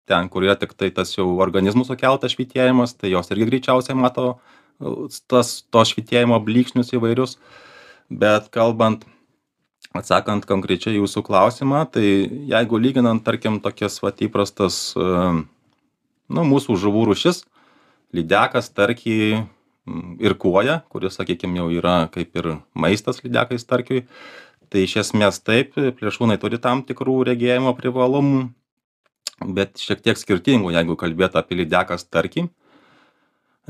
ten, 0.08 0.28
kur 0.32 0.44
yra 0.46 0.56
tik 0.60 0.74
tai 0.78 0.90
tas 0.94 1.12
jau 1.16 1.26
organizmų 1.42 1.86
sukeltas 1.88 2.34
švitėjimas, 2.34 2.94
tai 2.98 3.12
jos 3.14 3.30
irgi 3.32 3.48
greičiausiai 3.48 3.96
mato 3.98 4.34
tas, 5.30 5.60
to 5.70 5.84
švitėjimo 5.86 6.38
blyksnius 6.44 6.92
įvairius. 6.96 7.36
Bet 8.10 8.48
kalbant, 8.54 9.04
atsakant 9.96 10.46
konkrečiai 10.48 10.96
jūsų 10.96 11.22
klausimą, 11.26 11.84
tai 11.94 12.04
jeigu 12.50 12.80
lyginant, 12.80 13.22
tarkim, 13.26 13.60
tokias 13.62 14.00
vat 14.02 14.22
įprastas, 14.24 14.92
nu, 14.96 16.44
mūsų 16.52 16.78
žuvų 16.80 17.10
rušis, 17.12 17.44
lydekas, 18.16 18.70
tarkį 18.74 19.20
ir 20.20 20.36
kuoja, 20.40 20.80
kuris, 20.92 21.16
sakykime, 21.18 21.58
jau 21.60 21.68
yra 21.72 22.04
kaip 22.12 22.36
ir 22.36 22.52
maistas 22.74 23.22
lydekai 23.24 23.58
starkiui, 23.60 24.04
tai 24.70 24.84
iš 24.86 25.00
esmės 25.04 25.40
taip, 25.42 25.74
plėšrūnai 25.74 26.38
turi 26.40 26.60
tam 26.62 26.84
tikrų 26.86 27.16
regėjimo 27.30 27.72
privalumų, 27.78 28.44
bet 29.56 29.80
šiek 29.80 30.02
tiek 30.04 30.20
skirtingų, 30.20 30.74
jeigu 30.76 30.96
kalbėtų 31.00 31.40
apie 31.40 31.62
lydeką 31.62 31.98
starkį. 32.00 32.46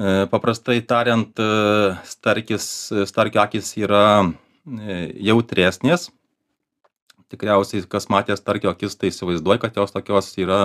E, 0.01 0.27
paprastai 0.33 0.81
tariant, 0.87 1.41
e, 1.41 1.97
starkis, 2.09 2.65
starkio 3.11 3.43
akis 3.43 3.75
yra 3.79 4.05
e, 4.25 5.01
jautresnės. 5.31 6.09
Tikriausiai, 7.31 7.85
kas 7.87 8.09
matė 8.11 8.35
starkio 8.39 8.73
akis, 8.73 8.97
tai 8.99 9.13
įsivaizduoja, 9.13 9.61
kad 9.63 9.77
jos 9.79 9.95
tokios 9.95 10.33
yra 10.43 10.61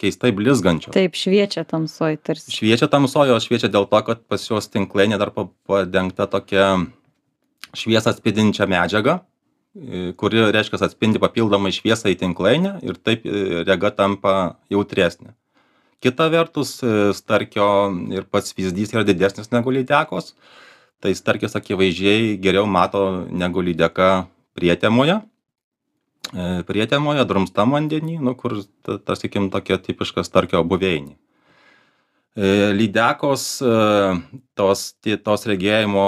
keistai 0.00 0.32
blizgančios. 0.34 0.94
Taip, 0.94 1.16
šviečia 1.18 1.64
tamsoj 1.68 2.16
tarsi. 2.24 2.52
Šviečia 2.54 2.88
tamsoj, 2.90 3.34
o 3.34 3.40
šviečia 3.42 3.70
dėl 3.72 3.86
to, 3.90 4.00
kad 4.06 4.22
pas 4.28 4.44
juos 4.48 4.70
tinklainė 4.72 5.18
dar 5.20 5.32
padengta 5.34 6.26
tokia 6.30 6.72
šviesą 7.76 8.12
atspindinčia 8.12 8.66
medžiaga, 8.70 9.20
kuri, 10.20 10.42
reiškia, 10.52 10.80
atspindi 10.84 11.20
papildomai 11.22 11.72
šviesą 11.72 12.12
į 12.12 12.18
tinklainę 12.20 12.74
ir 12.84 12.98
taip 13.00 13.24
rega 13.68 13.92
tampa 13.96 14.34
jautresnė. 14.72 15.32
Kita 16.02 16.26
vertus, 16.32 16.80
starkio 17.14 17.66
ir 18.12 18.26
pats 18.26 18.56
vyzdys 18.58 18.92
yra 18.92 19.04
didesnis 19.06 19.52
negu 19.54 19.72
lydekos, 19.72 20.34
tai 21.02 21.14
starkis 21.14 21.54
akivaizdžiai 21.58 22.36
geriau 22.42 22.66
mato 22.66 23.04
negu 23.30 23.62
lydeka 23.62 24.26
prietemoje 24.58 25.20
prietemoje, 26.68 27.24
drumstam 27.28 27.74
vandenį, 27.74 28.16
nu, 28.22 28.34
kur, 28.38 28.60
ta, 28.86 28.98
ta, 28.98 29.16
sakykim, 29.18 29.50
tokia 29.52 29.78
tipiška 29.82 30.24
starkio 30.26 30.62
buveinė. 30.64 31.16
E, 32.32 32.70
lydekos, 32.72 33.44
e, 33.60 33.72
tos, 34.56 34.84
tos 35.26 35.44
regėjimo 35.50 36.06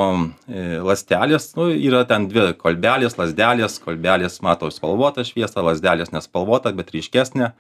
lastelės, 0.87 1.51
nu, 1.59 1.69
yra 1.75 2.05
ten 2.09 2.31
dvi 2.31 2.55
kolbelės, 2.61 3.19
lasdelės, 3.21 3.77
kolbelės 3.85 4.41
mato 4.45 4.71
spalvotą 4.73 5.27
šviesą, 5.27 5.61
lasdelės 5.67 6.15
nespalvota, 6.15 6.73
bet 6.73 6.95
ryškesnė. 6.95 7.53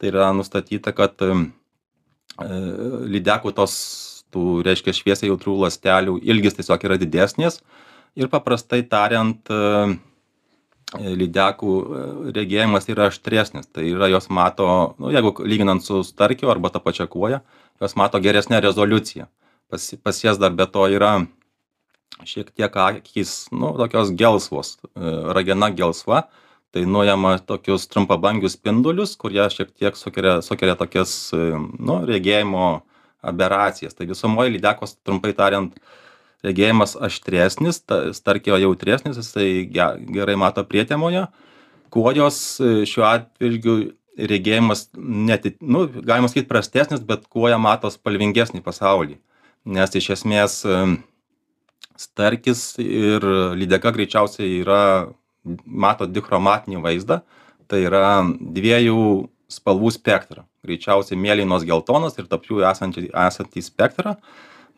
Tai 0.00 0.08
yra 0.08 0.30
nustatyta, 0.32 0.92
kad 0.96 1.20
lydekų 2.40 3.52
tos, 3.56 3.74
tų, 4.32 4.60
reiškia, 4.64 4.94
šviesiai 4.96 5.28
jautrių 5.28 5.58
lastelių 5.64 6.14
ilgis 6.24 6.56
tiesiog 6.56 6.86
yra 6.88 6.96
didesnis 7.00 7.60
ir 8.16 8.30
paprastai 8.32 8.80
tariant, 8.88 9.50
lydekų 10.98 11.74
e, 11.80 12.04
regėjimas 12.34 12.88
yra 12.90 13.10
aštresnis. 13.10 13.68
Tai 13.70 13.84
yra 13.86 14.08
jos 14.10 14.30
mato 14.30 14.94
nu 14.98 15.12
jeigu 15.14 15.34
lyginant 15.46 15.84
su 15.84 16.02
starkiu 16.06 16.50
arba 16.50 16.70
ta 16.70 16.80
pačia 16.82 17.06
kuoja 17.06 17.42
jos 17.80 17.96
mato 17.96 18.20
geresne 18.20 18.60
rezoliucija 18.60 19.28
pas 19.70 19.94
pas 20.02 20.24
jas 20.24 20.38
dar 20.38 20.50
be 20.50 20.66
to 20.66 20.86
yra 20.90 21.26
šiek 22.26 22.50
tiek 22.50 22.76
akys 22.76 23.48
nu 23.52 23.72
tokios 23.78 24.10
gelsvos 24.10 24.78
e, 24.94 25.00
ragena 25.34 25.70
gelsva. 25.70 26.28
Tai 26.70 26.84
nuima 26.86 27.32
tokius 27.42 27.88
trumpabangius 27.90 28.54
spindulius 28.54 29.16
kurie 29.18 29.42
šiek 29.50 29.72
tiek 29.74 29.96
sukelia 29.96 30.38
sukelia 30.42 30.76
tokias 30.78 31.32
e, 31.34 31.54
nu 31.78 31.96
regėjimo 32.06 32.82
aberacijas. 33.22 33.94
Tai 33.94 34.06
visumoj 34.06 34.50
lydekos 34.54 34.98
trumpai 35.02 35.32
tariant 35.34 35.74
regėjimas 36.46 36.96
aštresnis 36.96 37.82
ta 37.84 38.02
starkio 38.16 38.58
jautresnis 38.60 39.18
jisai 39.20 39.66
ge 39.72 39.86
gerai 40.14 40.36
mato 40.40 40.64
prietemoje. 40.64 41.26
Kuojos 41.90 42.38
e, 42.60 42.72
šiuo 42.88 43.06
atžvilgiu 43.08 43.76
regėjimas 44.30 44.88
neati 44.96 45.54
nu 45.60 45.86
galima 45.90 46.30
sakyt 46.30 46.48
prastesnis 46.50 47.02
bet 47.06 47.26
kuoja 47.32 47.58
mato 47.58 47.90
spalvingesnį 47.92 48.62
pasaulį. 48.64 49.18
Nes 49.64 49.96
iš 49.96 50.12
esmės 50.16 50.60
e, 50.64 50.82
starkis 52.00 52.64
ir 52.80 53.26
lydeka 53.58 53.92
greičiausiai 53.96 54.60
yra 54.62 54.82
mato 55.64 56.08
dichromatinį 56.08 56.80
vaizdą. 56.84 57.20
Tai 57.70 57.78
yra 57.86 58.06
dviejų 58.26 59.02
spalvų 59.50 59.92
spektrą. 59.94 60.44
Greičiausiai 60.66 61.18
mėlynos 61.18 61.64
geltonos 61.66 62.16
ir 62.18 62.26
tarp 62.30 62.48
jų 62.48 62.64
esančią 62.66 63.06
esantį 63.26 63.62
spektrą 63.64 64.16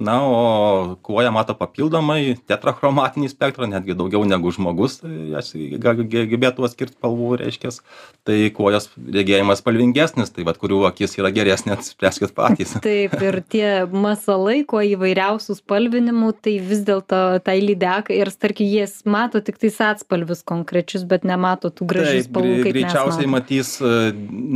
na 0.00 0.16
o 0.24 0.96
kuoja 1.02 1.32
mato 1.34 1.54
papildomai 1.58 2.36
tetrachromatinį 2.48 3.30
spektrą 3.32 3.68
netgi 3.70 3.96
daugiau 3.98 4.24
negu 4.28 4.52
žmogus 4.54 5.00
jas 5.32 5.52
ga 5.54 5.94
ge 6.00 6.24
gebėtų 6.30 6.66
atskirt 6.68 6.96
spalvų 6.96 7.36
reiškias 7.42 7.80
tai 8.26 8.38
kuojos 8.54 8.88
regėjimas 8.96 9.62
spalvingesnis 9.62 10.32
tai 10.34 10.46
vat 10.46 10.60
kurių 10.62 10.82
akis 10.90 11.16
yra 11.18 11.32
geresnė 11.34 11.78
spręskit 11.82 12.34
patys. 12.36 12.76
Taip 12.86 13.16
ir 13.18 13.40
tie 13.52 13.68
masalai 13.90 14.62
kuo 14.68 14.82
įvairiausių 14.86 15.58
spalvinimų 15.58 16.32
tai 16.44 16.56
vis 16.62 16.84
dėlto 16.86 17.22
tai 17.44 17.58
lydekai 17.62 18.20
ir 18.20 18.30
tarkim 18.32 18.68
jie 18.70 18.86
mato 19.04 19.42
tiktais 19.44 19.78
atspalvius 19.82 20.44
konkrečius 20.46 21.06
bet 21.08 21.26
nemato 21.28 21.72
tų 21.72 21.88
gražių 21.92 22.24
spalvų 22.28 22.56
kaip 22.66 22.76
greičiausiai 22.78 23.30
matys 23.30 23.74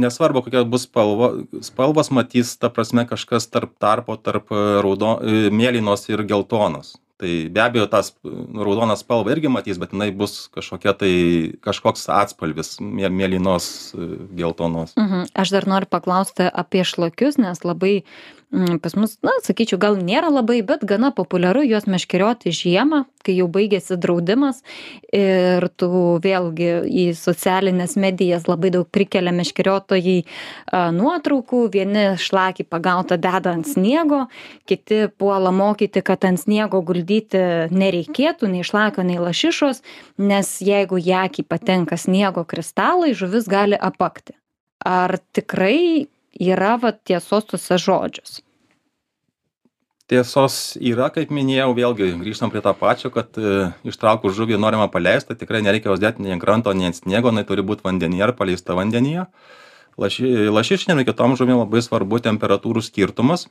nesvarbu 0.07 0.45
kokia 0.47 0.65
bus 0.69 0.87
spalva 0.87 1.33
spalvos 1.65 2.13
matys 2.15 2.55
ta 2.61 2.71
prasme 2.73 3.07
kažkas 3.09 3.49
tarp 3.51 3.75
tarpo 3.83 4.17
tarp 4.17 4.51
raudo 4.85 5.17
mėlynos 5.27 6.07
ir 6.11 6.23
geltonos. 6.29 6.95
Tai 7.17 7.31
be 7.49 7.61
abejo 7.65 7.87
tas 7.89 8.11
raudoną 8.25 8.93
spalvą 9.01 9.33
irgi 9.33 9.49
matys 9.49 9.79
bet 9.81 9.95
jinai 9.95 10.11
bus 10.13 10.51
kažkokia 10.53 10.93
tai 11.01 11.13
kažkoks 11.65 12.11
atspalvis 12.13 12.75
mė 12.85 13.09
mėlynos 13.09 13.69
geltonos. 14.37 14.93
Mhm. 15.01 15.31
Aš 15.33 15.55
dar 15.55 15.65
noriu 15.65 15.89
paklausti 15.89 16.51
apie 16.53 16.85
šlakius 16.85 17.41
nes 17.41 17.65
labai 17.65 18.03
pas 18.83 18.95
mus 18.95 19.17
na 19.27 19.33
sakyčiau 19.43 19.79
gal 19.83 19.97
nėra 19.99 20.31
labai 20.31 20.61
bet 20.63 20.85
gana 20.87 21.11
populiaru 21.11 21.65
juos 21.67 21.89
meškerioti 21.91 22.53
žiemą 22.55 23.03
kai 23.27 23.35
jau 23.35 23.49
baigiasi 23.51 23.97
draudimas. 23.99 24.63
Ir 25.11 25.67
tu 25.75 25.89
vėlgi 26.23 26.71
į 26.87 27.07
socialines 27.19 27.97
medijas 27.99 28.47
labai 28.47 28.71
daug 28.71 28.87
prikelia 28.87 29.35
meškeriotojai 29.35 30.21
nuotraukų. 30.95 31.65
Vieni 31.75 32.07
šlakį 32.23 32.69
pagautą 32.71 33.19
deda 33.19 33.57
ant 33.57 33.67
sniego 33.67 34.27
kiti 34.71 35.07
puola 35.19 35.51
mokyti 35.51 36.05
kad 36.07 36.25
ant 36.29 36.41
sniego 36.41 36.85
guldyti 36.87 37.43
nereikėtų 37.75 38.53
nei 38.55 38.67
šlakio 38.67 39.03
nei 39.07 39.19
lašišos 39.19 39.83
nes 40.23 40.57
jeigu 40.63 41.03
į 41.03 41.15
akį 41.27 41.49
patenka 41.51 41.99
sniego 41.99 42.47
kristalai 42.47 43.15
žuvis 43.15 43.51
gali 43.51 43.75
apakti. 43.75 44.39
Ar 44.87 45.19
tikrai 45.35 46.07
yra 46.41 46.77
vat 46.83 47.03
tiesos 47.05 47.49
tuose 47.51 47.79
žodžiuose 47.81 48.47
tiesos 50.11 50.77
yra 50.79 51.09
kaip 51.15 51.33
minėjau 51.35 51.73
vėlgi 51.75 52.13
grįžtam 52.21 52.53
prie 52.53 52.63
to 52.63 52.73
pačio 52.79 53.11
kad 53.15 53.39
e, 53.41 53.71
ištraukus 53.91 54.37
žuvį 54.39 54.59
norima 54.63 54.87
paleist 54.93 55.31
tai 55.31 55.37
tikrai 55.39 55.63
nereikia 55.67 55.97
dėt 55.99 56.21
nei 56.23 56.35
ant 56.37 56.43
kranto 56.43 56.73
nei 56.73 56.91
ant 56.91 56.99
sniego 56.99 57.33
jinai 57.33 57.47
turi 57.49 57.67
būt 57.67 57.83
vandenyje 57.87 58.29
ar 58.29 58.35
paleista 58.39 58.79
vandenyje. 58.79 59.27
Laši 59.99 60.51
lašišinėm 60.53 61.01
ir 61.01 61.09
kitom 61.09 61.35
žuvim 61.41 61.59
labai 61.59 61.83
svarbu 61.83 62.21
temperatūrų 62.23 62.85
skirtumas. 62.85 63.47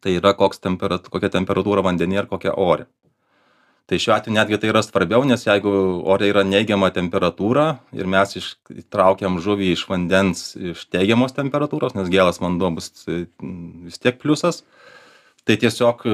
Tai 0.00 0.12
yra 0.16 0.32
temperat 0.62 1.08
kokia 1.12 1.32
temperatūra 1.36 1.84
vandenyje 1.84 2.24
ir 2.24 2.30
kokia 2.30 2.54
ore 2.56 2.86
tai 3.90 3.98
šiuo 4.00 4.14
atveju 4.16 4.36
netgi 4.36 4.58
tai 4.60 4.70
yra 4.72 4.82
svarbiau 4.84 5.26
nes 5.28 5.44
jeigu 5.44 5.72
ore 6.14 6.28
yra 6.30 6.44
neigiama 6.46 6.88
temperatūra 6.94 7.66
ir 7.96 8.08
mes 8.10 8.36
ištraukiam 8.40 9.40
žuvį 9.44 9.74
iš 9.74 9.84
vandens 9.90 10.46
iš 10.56 10.86
teigiamos 10.92 11.36
temperatūros 11.36 11.96
nes 11.98 12.08
gėlas 12.12 12.40
vanduo 12.40 12.72
bus 12.78 12.92
vis 13.08 14.00
tiek 14.00 14.16
pliusas 14.22 14.62
tai 15.44 15.58
tiesiog 15.60 16.06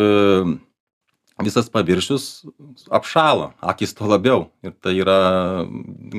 visas 1.44 1.70
paviršius 1.72 2.44
apšąla 2.90 3.52
akys 3.72 3.94
tuo 3.96 4.08
labiau. 4.10 4.48
Ir 4.64 4.74
tai 4.82 4.94
yra 5.00 5.18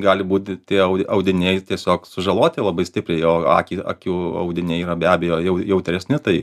gali 0.04 0.26
būti 0.28 0.58
tie 0.66 0.82
audiniai 0.82 1.62
tiesiog 1.66 2.08
sužaloti 2.10 2.64
labai 2.64 2.86
stipriai 2.88 3.26
o 3.28 3.36
akį 3.58 3.82
akių 3.94 4.18
audiniai 4.44 4.84
yra 4.86 4.98
be 4.98 5.10
abejo 5.12 5.42
jau 5.46 5.58
jautresni 5.74 6.20
tai 6.24 6.38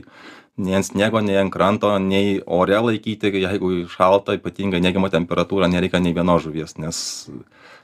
nei 0.59 0.75
ant 0.77 0.89
sniego 0.89 1.21
nei 1.23 1.39
ant 1.39 1.53
kranto 1.53 1.95
nei 2.03 2.39
ore 2.45 2.79
laikyti 2.89 3.31
jeigu 3.45 3.71
šalta 3.95 4.35
ypatingai 4.39 4.81
neigiama 4.83 5.11
temperatūra 5.13 5.71
nereikia 5.71 6.03
nei 6.03 6.15
vienos 6.17 6.43
žuvies 6.45 6.77
nes 6.77 7.01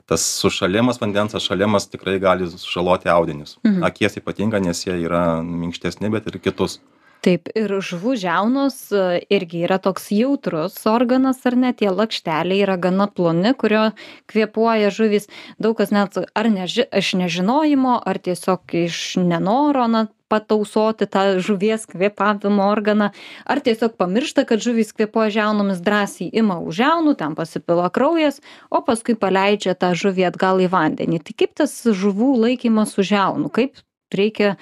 tas 0.05 0.25
sušalimas 0.41 1.01
vandens 1.01 1.35
atšalimas 1.35 1.89
tikrai 1.89 2.19
gali 2.21 2.47
sužaloti 2.51 3.09
audinius. 3.09 3.57
Akies 3.87 4.19
ypatingai 4.21 4.61
nes 4.61 4.85
jie 4.85 4.99
yra 5.07 5.41
minkštesni 5.41 6.11
bet 6.13 6.29
ir 6.29 6.37
kitus. 6.39 6.79
Taip 7.25 7.49
ir 7.57 7.71
žuvų 7.81 8.11
žiaunos 8.21 8.75
e, 8.93 9.05
irgi 9.33 9.63
yra 9.65 9.79
toks 9.81 10.11
jautrus 10.13 10.75
organas 10.85 11.39
ar 11.49 11.55
ne? 11.57 11.71
Tie 11.73 11.89
lakšteliai 11.89 12.61
yra 12.61 12.75
gana 12.77 13.07
ploni 13.09 13.55
kurio 13.57 13.87
kvėpuoja 14.29 14.91
žuvys. 14.93 15.25
Daug 15.57 15.73
kas 15.79 15.89
net 15.95 16.19
ar 16.21 16.49
neži 16.53 16.85
iš 16.85 17.15
nežinojimo 17.17 17.95
ar 17.97 18.21
tiesiog 18.21 18.77
iš 18.83 18.99
nenoro 19.23 19.87
na 19.89 20.05
patausoti 20.35 21.07
tą 21.07 21.25
žuvies 21.39 21.87
kvėpavimo 21.89 22.67
organą 22.67 23.09
ar 23.47 23.63
tiesiog 23.63 23.95
pamiršta 23.99 24.45
kad 24.49 24.63
žuvys 24.63 24.91
kvėpuoja 24.95 25.33
žiaunomis 25.39 25.81
drąsiai 25.85 26.29
ima 26.35 26.59
už 26.59 26.81
žiaunų 26.83 27.15
ten 27.19 27.35
pasipila 27.39 27.89
kraujas 27.95 28.41
o 28.69 28.83
paskui 28.85 29.15
paleidžia 29.15 29.77
tą 29.79 29.95
žuvį 29.95 30.29
atgal 30.29 30.59
į 30.59 30.69
vandenį. 30.75 31.23
Tai 31.23 31.39
kaip 31.39 31.55
tas 31.63 31.73
žuvų 31.87 32.35
laikymas 32.45 32.97
už 32.99 33.13
žiaunų 33.15 33.51
kaip 33.55 33.85
reikia 34.13 34.55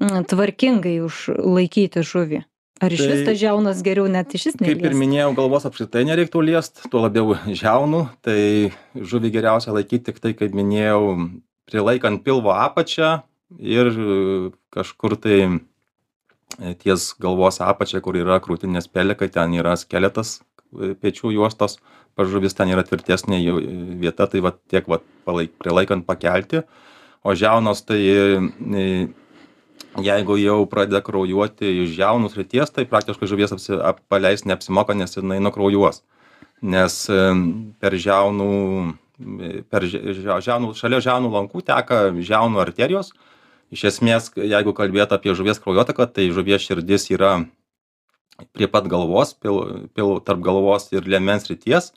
mm, 0.00 0.28
tvarkingai 0.30 1.00
užlaikyti 1.04 2.04
žuvį? 2.06 2.44
Ar 2.76 2.92
išvis 2.92 3.22
Tai- 3.22 3.26
tas 3.30 3.38
žiaunas 3.40 3.80
geriau 3.80 4.04
net 4.12 4.34
išvis 4.36 4.58
kaip 4.60 4.82
ir 4.84 4.96
minėjau 4.96 5.30
galvos 5.38 5.64
apskritai 5.64 6.04
nereiktų 6.04 6.42
liest 6.44 6.84
tuo 6.92 7.00
labiau 7.06 7.32
žiaunų 7.48 8.02
tai 8.20 8.40
žuvį 8.92 9.32
geriausia 9.32 9.72
laikyt 9.72 10.04
tiktai 10.10 10.34
kaip 10.36 10.52
minėjau 10.52 11.16
prilaikant 11.70 12.20
pilvo 12.26 12.52
apačią 12.52 13.22
ir 13.58 13.92
e, 13.92 14.50
kažkur 14.74 15.16
tai 15.20 15.38
e, 15.46 16.74
ties 16.82 17.12
galvos 17.20 17.60
apačia 17.60 18.00
kur 18.00 18.16
yra 18.18 18.40
krūtinės 18.42 18.90
pelekai 18.90 19.28
ten 19.32 19.54
yra 19.54 19.76
skeletas 19.78 20.40
e, 20.40 20.94
pečių 20.94 21.34
juostos 21.36 21.78
pas 22.16 22.28
žuvis 22.32 22.56
ten 22.56 22.72
yra 22.72 22.84
tvirtesnė 22.86 23.38
e, 23.38 23.54
vieta 24.00 24.26
tai 24.30 24.42
vat 24.44 24.58
tiek 24.72 24.88
vat 24.88 25.04
palaik 25.28 25.54
prilaikant 25.60 26.06
pakelti 26.08 26.64
o 27.22 27.34
žiaunos 27.36 27.84
tai 27.86 28.00
e, 28.02 29.08
jeigu 30.02 30.36
jau 30.40 30.58
pradeda 30.70 31.02
kraujuoti 31.04 31.70
iš 31.84 31.94
žiaunų 31.96 32.32
srities 32.32 32.72
tai 32.72 32.86
praktiškai 32.88 33.28
žuvies 33.28 33.52
apsi 33.56 33.76
ap 33.76 34.00
paleist 34.12 34.48
neapsimoka 34.48 34.96
nes 34.96 35.16
jinai 35.16 35.38
nukraujuos 35.44 36.02
nes 36.62 36.98
per 37.80 37.96
žiaunų 38.06 38.50
e, 38.56 39.52
per 39.70 39.86
žiaunų 39.86 40.72
šalia 40.76 41.02
žiaunų 41.04 41.32
lankų 41.36 41.64
teka 41.68 42.02
žiaunų 42.16 42.64
arterijos 42.64 43.12
iš 43.74 43.84
esmės 43.90 44.30
jeigu 44.36 44.74
kalbėt 44.76 45.14
apie 45.14 45.34
žuvies 45.34 45.60
kraujotaką 45.62 46.08
tai 46.12 46.28
žuvies 46.34 46.64
širdis 46.66 47.08
yra 47.14 47.46
prie 48.52 48.68
pat 48.68 48.88
galvos 48.90 49.32
pil 49.34 49.88
pil 49.94 50.18
tarp 50.20 50.42
galvos 50.44 50.90
ir 50.92 51.08
liemens 51.08 51.48
srities. 51.48 51.92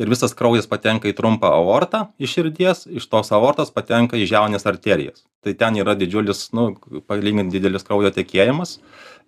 Ir 0.00 0.08
visas 0.08 0.32
kraujas 0.32 0.64
patenka 0.64 1.10
į 1.10 1.12
trumpą 1.12 1.50
aortą 1.52 2.06
iš 2.16 2.38
širdies 2.38 2.86
iš 2.88 3.06
tos 3.12 3.28
aortos 3.36 3.68
patenka 3.74 4.16
į 4.16 4.24
žiaunines 4.30 4.64
arterijas. 4.64 5.26
Tai 5.44 5.52
ten 5.52 5.76
yra 5.76 5.92
didžiulis 5.98 6.46
nu 6.56 6.70
palygint 7.04 7.52
didelis 7.52 7.84
kraujo 7.84 8.08
tekėjimas 8.16 8.78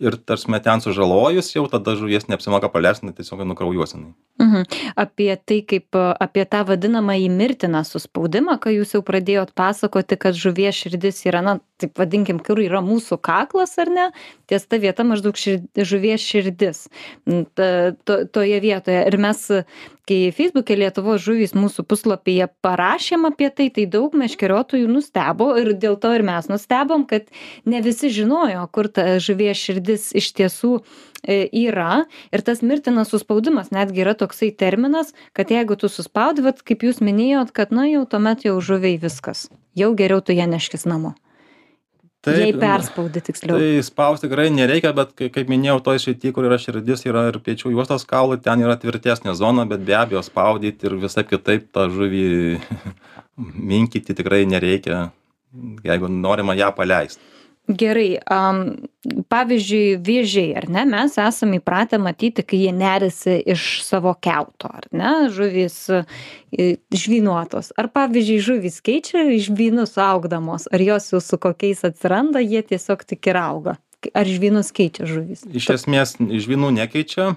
ir 0.01 0.17
ta 0.17 0.35
prasme 0.35 0.61
ten 0.63 0.81
sužalojus 0.85 1.55
jau 1.55 1.67
tada 1.71 1.97
žuvies 1.99 2.29
neapsimoka 2.31 2.71
paleist 2.73 3.03
jinai 3.05 3.15
tiesiog 3.17 3.45
nukraujuos 3.49 3.95
jinai 3.97 4.15
Mhm. 4.39 4.63
Apie 4.97 5.37
tai, 5.47 5.61
kaip 5.63 5.95
a, 5.95 6.09
apie 6.19 6.43
tą 6.51 6.65
vadinamąjį 6.67 7.29
mirtiną 7.31 7.85
suspaudimą, 7.87 8.57
ką 8.59 8.73
jūs 8.75 8.97
jau 8.97 9.03
pradėjot 9.07 9.53
pasakoti, 9.55 10.19
kad 10.19 10.35
žuvies 10.35 10.75
širdis 10.75 11.23
yra, 11.31 11.43
na, 11.47 11.59
taip 11.79 11.95
vadinkim, 11.99 12.41
kur 12.43 12.59
yra 12.59 12.81
mūsų 12.83 13.21
kaklas 13.23 13.77
ar 13.79 13.93
ne, 13.95 14.09
ties 14.51 14.67
ta 14.67 14.81
vieta 14.83 15.07
maždaug 15.07 15.39
šird, 15.39 15.69
žuvies 15.79 16.27
širdis. 16.27 16.89
To, 17.55 18.17
toje 18.35 18.59
vietoje. 18.65 19.05
Ir 19.07 19.19
mes, 19.23 19.47
kai 20.09 20.33
Facebook'e 20.37 20.77
Lietuvos 20.79 21.23
žuvys 21.25 21.55
mūsų 21.57 21.85
puslapyje 21.88 22.49
parašėm 22.64 23.27
apie 23.31 23.49
tai, 23.51 23.71
tai 23.75 23.87
daug 23.90 24.14
meškeriotojų 24.19 24.90
nustebo 24.90 25.53
ir 25.61 25.73
dėl 25.81 25.97
to 26.01 26.12
ir 26.17 26.25
mes 26.27 26.51
nustebom, 26.51 27.07
kad 27.09 27.27
ne 27.69 27.81
visi 27.85 28.12
žinojo, 28.12 28.67
kur 28.75 28.90
ta 28.93 29.17
žuvies 29.23 29.61
širdis 29.61 30.11
iš 30.17 30.31
tiesų 30.37 30.73
e, 30.79 31.49
yra. 31.64 32.05
Ir 32.35 32.45
tas 32.45 32.62
mirtinas 32.62 33.12
suspaudimas 33.14 33.73
netgi 33.75 34.05
yra 34.05 34.17
toksai 34.19 34.53
terminas 34.53 35.14
kad 35.33 35.51
jeigu 35.51 35.79
tu 35.81 35.88
suspaudi 35.88 36.45
vat 36.45 36.62
kaip 36.62 36.85
jūs 36.85 37.01
minėjot 37.05 37.55
kad 37.57 37.73
na 37.73 37.88
jau 37.88 38.05
tuomet 38.05 38.45
jau 38.45 38.59
žuviai 38.61 39.01
viskas. 39.01 39.49
Jau 39.75 39.95
geriau 39.99 40.23
tu 40.23 40.37
ją 40.37 40.47
neškis 40.51 40.87
namo 40.87 41.17
jei 42.33 42.53
perspaudi 42.57 43.21
tiksliau 43.21 43.59
Tai 43.59 43.83
spausti 43.85 44.29
tikrai 44.29 44.49
nereikia, 44.51 44.95
bet 44.97 45.13
kai- 45.19 45.29
kaip 45.35 45.49
minėjau, 45.53 45.83
toj 45.85 45.99
srity, 46.01 46.33
kur 46.33 46.45
yra 46.49 46.57
širdis, 46.57 47.05
yra 47.05 47.27
ir 47.29 47.39
piečių 47.45 47.73
juostos 47.75 48.07
kaulai, 48.09 48.41
ten 48.43 48.61
yra 48.65 48.77
tvirtesnė 48.81 49.35
zona, 49.35 49.67
bet 49.67 49.85
be 49.85 49.93
abejo 49.93 50.23
spaudyti 50.25 50.89
ir 50.89 50.97
visai 50.97 51.25
kitaip 51.29 51.69
tą 51.73 51.89
žuvį 51.93 52.61
minkyti 53.73 54.15
tikrai 54.15 54.45
nereikia, 54.47 55.11
jeigu 55.85 56.09
norima 56.09 56.55
ją 56.57 56.73
paleisti. 56.75 57.21
Gerai 57.68 58.18
am 58.29 58.61
pavyzdžiui 59.33 59.96
vėžiai 60.05 60.53
ar 60.59 60.66
ne? 60.72 60.85
Mes 60.88 61.16
esam 61.20 61.55
įpratę 61.57 61.98
matyti 62.00 62.44
kai 62.44 62.61
jie 62.64 62.72
neriasi 62.77 63.38
iš 63.55 63.85
savo 63.85 64.12
kiauto 64.20 64.68
ar 64.68 64.88
ne? 64.92 65.12
Žuvys 65.33 65.79
žvynuotos. 67.05 67.72
Ar 67.81 67.88
pavyzdžiui 67.94 68.42
žuvys 68.44 68.81
keičia 68.85 69.24
žvynus 69.46 69.96
augdamos 70.00 70.68
ar 70.72 70.85
jos 70.85 71.11
jau 71.14 71.22
su 71.24 71.40
kokiais 71.40 71.85
atsiranda 71.88 72.44
jie 72.44 72.62
tiesiog 72.62 73.07
tik 73.09 73.33
ir 73.33 73.40
auga? 73.40 73.79
Ar 74.12 74.29
žvynus 74.29 74.68
keičia 74.77 75.09
žuvys? 75.09 75.46
Iš 75.48 75.70
esmės 75.79 76.18
žvynų 76.20 76.74
nekeičia, 76.77 77.33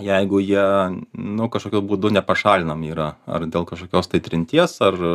jeigu 0.00 0.40
jie, 0.40 0.64
nu, 1.12 1.48
kažkokiu 1.52 1.82
būdu 1.84 2.08
nepašalinami 2.16 2.92
yra, 2.94 3.08
ar 3.28 3.44
dėl 3.44 3.66
kažkokios 3.68 4.08
tai 4.08 4.22
trinties, 4.24 4.78
ar 4.80 4.96
e, 4.96 5.10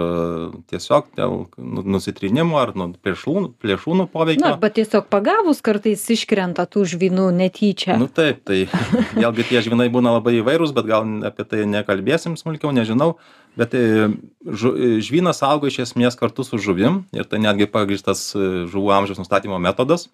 tiesiog 0.70 1.08
dėl 1.18 1.48
nu- 1.58 1.86
nusitrinimo, 1.98 2.60
ar 2.62 2.76
nu, 2.78 2.92
plėšrūnų, 2.94 3.56
plėšrūnų 3.58 4.06
poveikio. 4.14 4.46
arba 4.46 4.70
tiesiog 4.70 5.10
pagavus 5.10 5.64
kartais 5.66 6.04
iškrenta 6.14 6.68
tų 6.70 6.86
žvynų 6.94 7.32
netyčia 7.34 7.98
Nu 7.98 8.06
taip, 8.06 8.44
tai 8.46 8.68
vėlgi 9.18 9.48
tie 9.50 9.64
žvynai 9.66 9.90
būna 9.90 10.14
labai 10.20 10.38
įvairūs, 10.44 10.76
bet 10.78 10.86
gal 10.86 11.10
apie 11.26 11.48
tai 11.50 11.66
nekalbėsim 11.66 12.38
smulkiau, 12.38 12.70
nežinau. 12.70 13.16
Bet 13.58 13.74
e, 13.74 14.14
žu, 14.46 14.76
e, 14.78 15.02
žvynas 15.02 15.42
auga 15.42 15.74
iš 15.74 15.88
esmės 15.88 16.20
kartu 16.20 16.46
su 16.46 16.62
žuvim 16.62 17.08
ir 17.18 17.26
tai 17.26 17.42
netgi 17.42 17.66
pagristas 17.66 18.30
žuvų 18.38 18.94
amžiaus 18.94 19.26
nustatymo 19.26 19.58
metodas. 19.58 20.06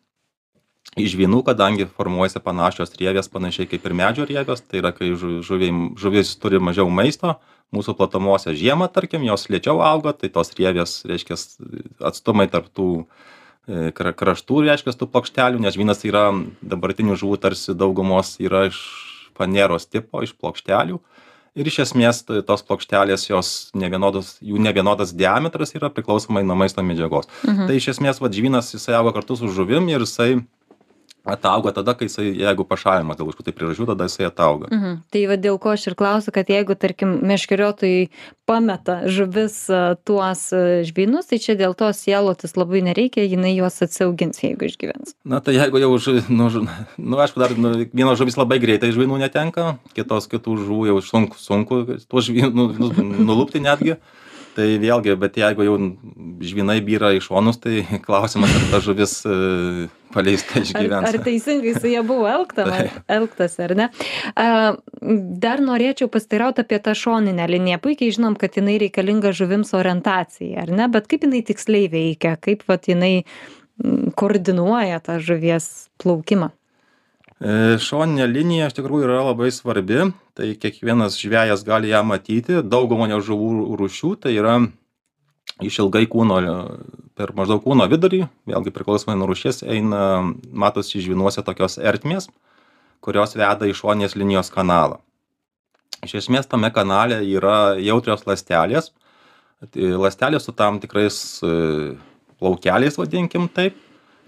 Iš 0.99 1.15
žvynų, 1.15 1.41
kadangi 1.47 1.87
formuojasi 1.89 2.41
panašios 2.43 2.93
rievės, 2.99 3.29
panašiai 3.33 3.65
kaip 3.69 3.85
ir 3.87 3.95
medžio 3.97 4.27
rievės, 4.29 4.61
tai 4.61 4.81
yra, 4.83 4.91
kai 4.93 5.13
žu- 5.17 5.41
žuviai, 5.45 5.73
žuvis 5.97 6.35
turi 6.37 6.59
mažiau 6.61 6.85
maisto, 6.93 7.39
mūsų 7.73 7.95
platumose 7.97 8.53
žiemą, 8.53 8.91
tarkim, 8.93 9.25
jos 9.25 9.47
lėčiau 9.49 9.81
auga, 9.81 10.13
tai 10.13 10.29
tos 10.29 10.53
rievės, 10.53 10.99
reiškia, 11.09 11.39
atstumai 12.05 12.45
tarp 12.53 12.69
tų 12.69 12.89
e, 13.65 13.89
kra- 13.97 14.13
kraštų, 14.13 14.61
reiškia, 14.67 14.93
tų 14.93 15.09
plokštelių, 15.09 15.63
nes 15.65 15.73
žvynas 15.73 16.05
yra 16.05 16.27
dabartinių 16.61 17.17
žuvų 17.17 17.41
tarsi 17.41 17.73
daugumos 17.73 18.35
yra 18.43 18.67
iš 18.69 18.77
faneros 19.33 19.89
tipo, 19.89 20.21
iš 20.21 20.35
plokštelių. 20.37 21.01
Ir 21.53 21.67
iš 21.69 21.83
esmės 21.83 22.23
tos 22.25 22.63
plokštelės 22.65 23.27
jos 23.27 23.49
nevienodos, 23.77 24.39
jų 24.41 24.57
nevienodas 24.61 25.11
diametras 25.13 25.75
yra 25.77 25.91
priklausomai 25.93 26.41
nuo 26.45 26.55
maisto 26.57 26.81
medžiagos. 26.85 27.29
Mhm. 27.45 27.67
Tai 27.69 27.75
iš 27.77 27.91
esmės 27.93 28.21
vad 28.21 28.33
žvynas 28.33 28.71
jisai 28.73 28.95
auga 28.97 29.13
kartu 29.19 29.37
su 29.37 29.49
žuvim 29.53 29.89
ir 29.91 30.01
jisai 30.01 30.31
atauga 31.23 31.71
tada, 31.71 31.93
kai 31.95 32.09
jisai, 32.09 32.33
jeigu 32.35 32.65
pašalinamas 32.67 33.15
dėl 33.15 33.29
kažkokių 33.29 33.45
tai 33.47 33.53
priežasčių, 33.55 33.85
tada 33.87 34.07
jisai 34.09 34.25
atauga. 34.27 34.67
Mhm. 34.71 34.95
Tai 35.13 35.21
va 35.31 35.37
dėl 35.39 35.59
ko 35.63 35.71
aš 35.71 35.87
ir 35.87 35.95
klausiu, 35.99 36.33
kad 36.35 36.49
jeigu, 36.51 36.75
tarkim, 36.75 37.13
meškeriotojai 37.23 38.09
pameta 38.49 38.97
žuvis 39.07 39.55
a, 39.71 39.95
tuos 40.03 40.41
a, 40.51 40.63
žvynus, 40.83 41.29
tai 41.31 41.39
čia 41.39 41.55
dėl 41.59 41.75
to 41.79 41.87
sielotis 41.95 42.57
labai 42.59 42.83
nereikia, 42.83 43.23
jinai 43.23 43.53
juos 43.55 43.79
atsiaugins, 43.85 44.43
jeigu 44.43 44.67
išgyvens. 44.67 45.15
Na 45.23 45.39
tai 45.39 45.55
jeigu 45.55 45.79
jau, 45.79 45.93
žu- 45.95 46.25
nu, 46.27 46.49
žu- 46.51 46.65
nu 46.99 47.21
aišku, 47.23 47.39
dar 47.39 47.55
nu, 47.55 47.71
vienos 47.93 48.19
žuvis 48.19 48.35
labai 48.39 48.59
greitai 48.59 48.91
žvynų 48.91 49.21
netenka, 49.23 49.77
kitos 49.95 50.27
kitų 50.27 50.59
žuvų 50.65 50.91
jau 50.91 50.99
sunku, 51.07 51.39
sunku 51.39 51.81
tuos 52.03 52.27
žvynų 52.27 52.51
nu, 52.51 52.67
nu, 52.75 52.91
nulupti 53.23 53.63
netgi. 53.63 53.95
Tai 54.53 54.65
vėlgi, 54.77 55.15
bet 55.17 55.37
jeigu 55.41 55.65
jau 55.65 55.75
žvynai 56.45 56.77
byra 56.85 57.09
į 57.17 57.21
šonus, 57.25 57.57
tai 57.63 57.81
klausimas, 58.05 58.53
ar 58.53 58.67
ta 58.69 58.81
žuvis 58.85 59.15
e, 59.25 59.37
paleista 60.13 60.59
Ar, 60.59 60.67
išgyvens. 60.67 61.07
ar 61.09 61.17
teisingai 61.25 61.73
su 61.79 61.89
jie 61.89 62.03
buvo 62.05 62.27
elgtama, 62.29 62.83
elgtas, 63.17 63.57
ar 63.63 63.73
ne? 63.79 63.89
Dar 65.43 65.63
norėčiau 65.65 66.11
pasiteirauti 66.13 66.65
apie 66.65 66.79
tą 66.85 66.93
šoninę 66.97 67.49
liniją. 67.49 67.81
Puikiai 67.83 68.13
žinom, 68.13 68.37
kad 68.39 68.59
jinai 68.59 68.77
reikalinga 68.85 69.33
žuvims 69.35 69.73
orientacijai, 69.77 70.53
ar 70.65 70.73
ne? 70.73 70.89
Bet 70.93 71.09
kaip 71.11 71.25
jinai 71.25 71.41
tiksliai 71.47 71.89
veikia, 71.93 72.37
kaip 72.41 72.65
vat, 72.69 72.89
jinai 72.91 73.23
koordinuoja 74.19 75.01
tą 75.03 75.17
žuvies 75.23 75.89
plaukimą. 76.01 76.53
E, 77.43 77.75
Šoninė 77.83 78.29
linija 78.31 78.69
iš 78.69 78.77
tikrųjų 78.77 79.07
yra 79.07 79.19
labai 79.27 79.49
svarbi, 79.51 80.07
tai 80.37 80.53
kiekvienas 80.55 81.17
žvėjas 81.19 81.65
gali 81.67 81.91
ją 81.91 82.03
matyti, 82.07 82.61
daugumoje 82.63 83.19
žuvų 83.27 83.75
rūšių 83.81 84.13
tai 84.23 84.37
yra 84.37 84.61
išilgai 85.63 86.05
kūno 86.09 86.39
per 87.13 87.35
maždaug 87.37 87.61
kūno 87.65 87.85
vidurį 87.91 88.23
vėlgi 88.49 88.71
priklausomai 88.73 89.17
nuo 89.19 89.27
rūšies 89.29 89.61
eina 89.69 90.23
matosi 90.49 91.03
žvynuose 91.03 91.43
tokios 91.45 91.77
ertmės 91.77 92.31
kurios 93.03 93.35
veda 93.35 93.67
į 93.67 93.75
šoninės 93.75 94.15
linijos 94.19 94.51
kanalą. 94.53 95.01
Iš 96.03 96.17
esmės 96.23 96.49
tame 96.51 96.71
kanale 96.75 97.21
yra 97.27 97.75
jautrios 97.79 98.25
ląstelės. 98.27 98.91
Ląstelės 99.75 100.47
su 100.47 100.51
tam 100.55 100.79
tikrais 100.83 101.17
e, 101.43 101.93
plaukeliais 102.39 102.99
vadinkim 102.99 103.47
taip 103.51 103.77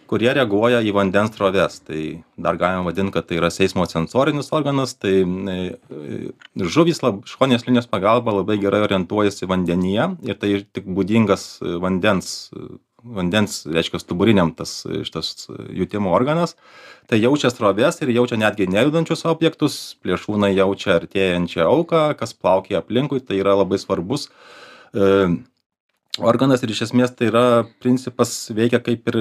kurie 0.10 0.32
reaguoja 0.36 0.82
į 0.86 0.94
vandens 0.96 1.34
sroves. 1.36 1.80
Tai 1.88 2.02
dar 2.38 2.60
galima 2.62 2.88
vadint 2.88 3.14
kad 3.14 3.28
tai 3.30 3.40
yra 3.40 3.52
seismosensorinis 3.54 4.52
organas 4.56 4.96
tai 5.00 5.22
e, 5.24 5.60
žuvys 6.78 7.04
lab 7.06 7.24
šoninės 7.30 7.68
linijos 7.68 7.90
pagalba 7.92 8.36
labai 8.36 8.60
gerai 8.62 8.84
orientuojasi 8.86 9.50
vandenyje 9.52 10.10
ir 10.30 10.42
tai 10.42 10.58
tik 10.76 10.90
būdingas 10.98 11.48
vandens 11.84 12.36
vandens 13.06 13.60
reiškia 13.70 14.00
stuburiniam 14.02 14.52
tas 14.58 14.84
šitas 14.86 15.48
jutimo 15.70 16.14
organas. 16.16 16.56
Tai 17.10 17.20
jaučia 17.22 17.52
sroves 17.54 18.02
ir 18.02 18.12
jaučia 18.16 18.40
netgi 18.42 18.68
nejudančius 18.72 19.26
objektus 19.30 19.76
plėšrūnai 20.02 20.56
jaučia 20.56 20.96
artėjančią 21.00 21.68
auką 21.70 22.06
kas 22.18 22.34
plaukioja 22.34 22.82
aplinkui 22.82 23.22
tai 23.22 23.38
yra 23.44 23.54
labai 23.60 23.78
svarbus 23.82 24.30
e, 24.94 25.38
organas 26.20 26.64
ir 26.64 26.72
iš 26.72 26.86
esmės 26.88 27.14
tai 27.16 27.30
yra 27.32 27.46
principas 27.84 28.34
veikia 28.56 28.80
kaip 28.84 29.08
ir 29.12 29.18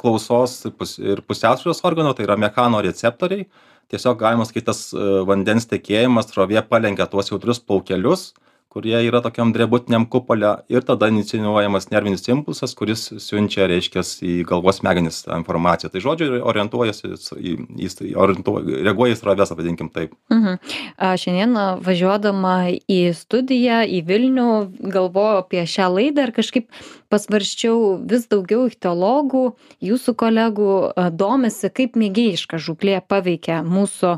klausos 0.00 0.58
pus 0.78 0.96
ir 0.98 1.22
pusiausvyros 1.26 1.84
organo 1.88 2.12
tai 2.16 2.26
yra 2.28 2.36
mechano 2.40 2.82
receptoriai. 2.84 3.46
Tiesiog 3.92 4.18
galima 4.18 4.44
sakyt 4.44 4.66
tas 4.66 4.80
e, 4.90 5.02
vandens 5.28 5.68
tekėjimas 5.70 6.26
srovė 6.32 6.64
palenkia 6.66 7.06
tuos 7.06 7.30
jautrius 7.30 7.60
plaukelius 7.62 8.32
kurie 8.76 8.98
yra 9.08 9.22
tokiam 9.24 9.54
drebutiniam 9.56 10.04
kupole 10.12 10.50
ir 10.68 10.84
tada 10.84 11.08
inicijuojamas 11.08 11.88
nervinis 11.88 12.26
impulsas 12.28 12.74
kuris 12.76 13.06
siunčia 13.24 13.64
reiškias 13.70 14.18
į 14.20 14.34
galvos 14.50 14.82
smegenis 14.82 15.22
tą 15.24 15.38
informaciją. 15.40 15.88
Tai 15.94 16.02
žodžiu 16.04 16.42
orientuojasi 16.44 17.14
į 17.40 17.54
į 18.10 18.12
orientuoja 18.20 18.82
reaguoja 18.84 19.16
į 19.16 19.20
sroves 19.22 19.54
vadinkim 19.56 19.88
taip. 19.94 20.12
Mhm. 20.34 20.60
A 21.00 21.14
šiandieną 21.16 21.64
važiuodama 21.86 22.56
į 22.84 23.00
studiją 23.16 23.80
į 23.88 24.02
vilnių 24.10 24.50
galvojau 24.92 25.40
apie 25.40 25.64
šią 25.64 25.88
laidą 25.96 26.28
ir 26.28 26.36
kažkaip 26.36 26.68
pasvarsčiau 27.12 27.96
vis 28.10 28.26
daugiau 28.30 28.66
ichtiologų 28.70 29.44
jūsų 29.88 30.14
kolegų 30.22 30.70
domisi 31.18 31.70
kaip 31.70 31.98
mėgėjiška 32.00 32.60
žūklė 32.62 33.00
paveikia 33.08 33.62
mūsų 33.66 34.16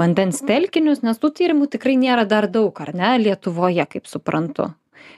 vandens 0.00 0.42
telkinius 0.46 1.04
nes 1.06 1.22
tų 1.22 1.32
tyrimų 1.40 1.70
tikrai 1.76 1.98
nėra 2.00 2.26
dar 2.28 2.50
daug 2.50 2.74
ar 2.82 2.94
ne 2.96 3.14
lietuvoje 3.22 3.86
kaip 3.96 4.10
suprantu. 4.10 4.72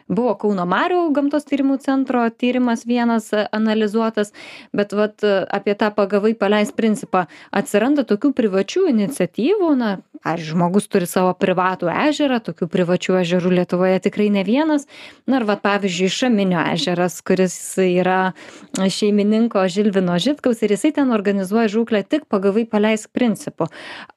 Buvo 0.08 0.32
kauno 0.40 0.64
marių 0.68 1.02
gamtos 1.16 1.44
tyrimų 1.48 1.78
centro 1.84 2.22
tyrimas 2.32 2.84
vienas 2.88 3.28
analizuotas 3.34 4.32
bet 4.76 4.94
vat 4.96 5.24
apie 5.24 5.74
tą 5.78 5.90
pagavai 5.94 6.32
paleisk 6.38 6.76
principą 6.78 7.26
atsiranda 7.52 8.06
tokių 8.08 8.32
privačių 8.36 8.86
iniciatyvų 8.94 9.74
na 9.80 9.90
pavyzdžiui 10.26 10.54
žmogus 10.54 10.88
turi 10.90 11.06
savo 11.08 11.32
privatų 11.38 11.88
ežerą? 12.08 12.40
Tokių 12.44 12.68
privačių 12.72 13.18
ežerų 13.20 13.52
lietuvoje 13.60 14.00
tikrai 14.08 14.28
ne 14.34 14.42
vienas. 14.46 14.86
Na 15.28 15.40
ir 15.40 15.46
vat 15.48 15.62
pavyzdžiui 15.64 16.10
šaminio 16.12 16.60
ežeras 16.74 17.20
kuris 17.26 17.54
yra 17.82 18.32
šeimininko 18.78 19.64
žilvino 19.70 20.18
žitkaus 20.22 20.62
ir 20.62 20.74
jisai 20.74 20.92
ten 20.96 21.12
organizuoja 21.14 21.70
žūklę 21.72 22.02
tik 22.08 22.28
pagavai 22.30 22.66
paleisk 22.68 23.12
principu. 23.14 23.68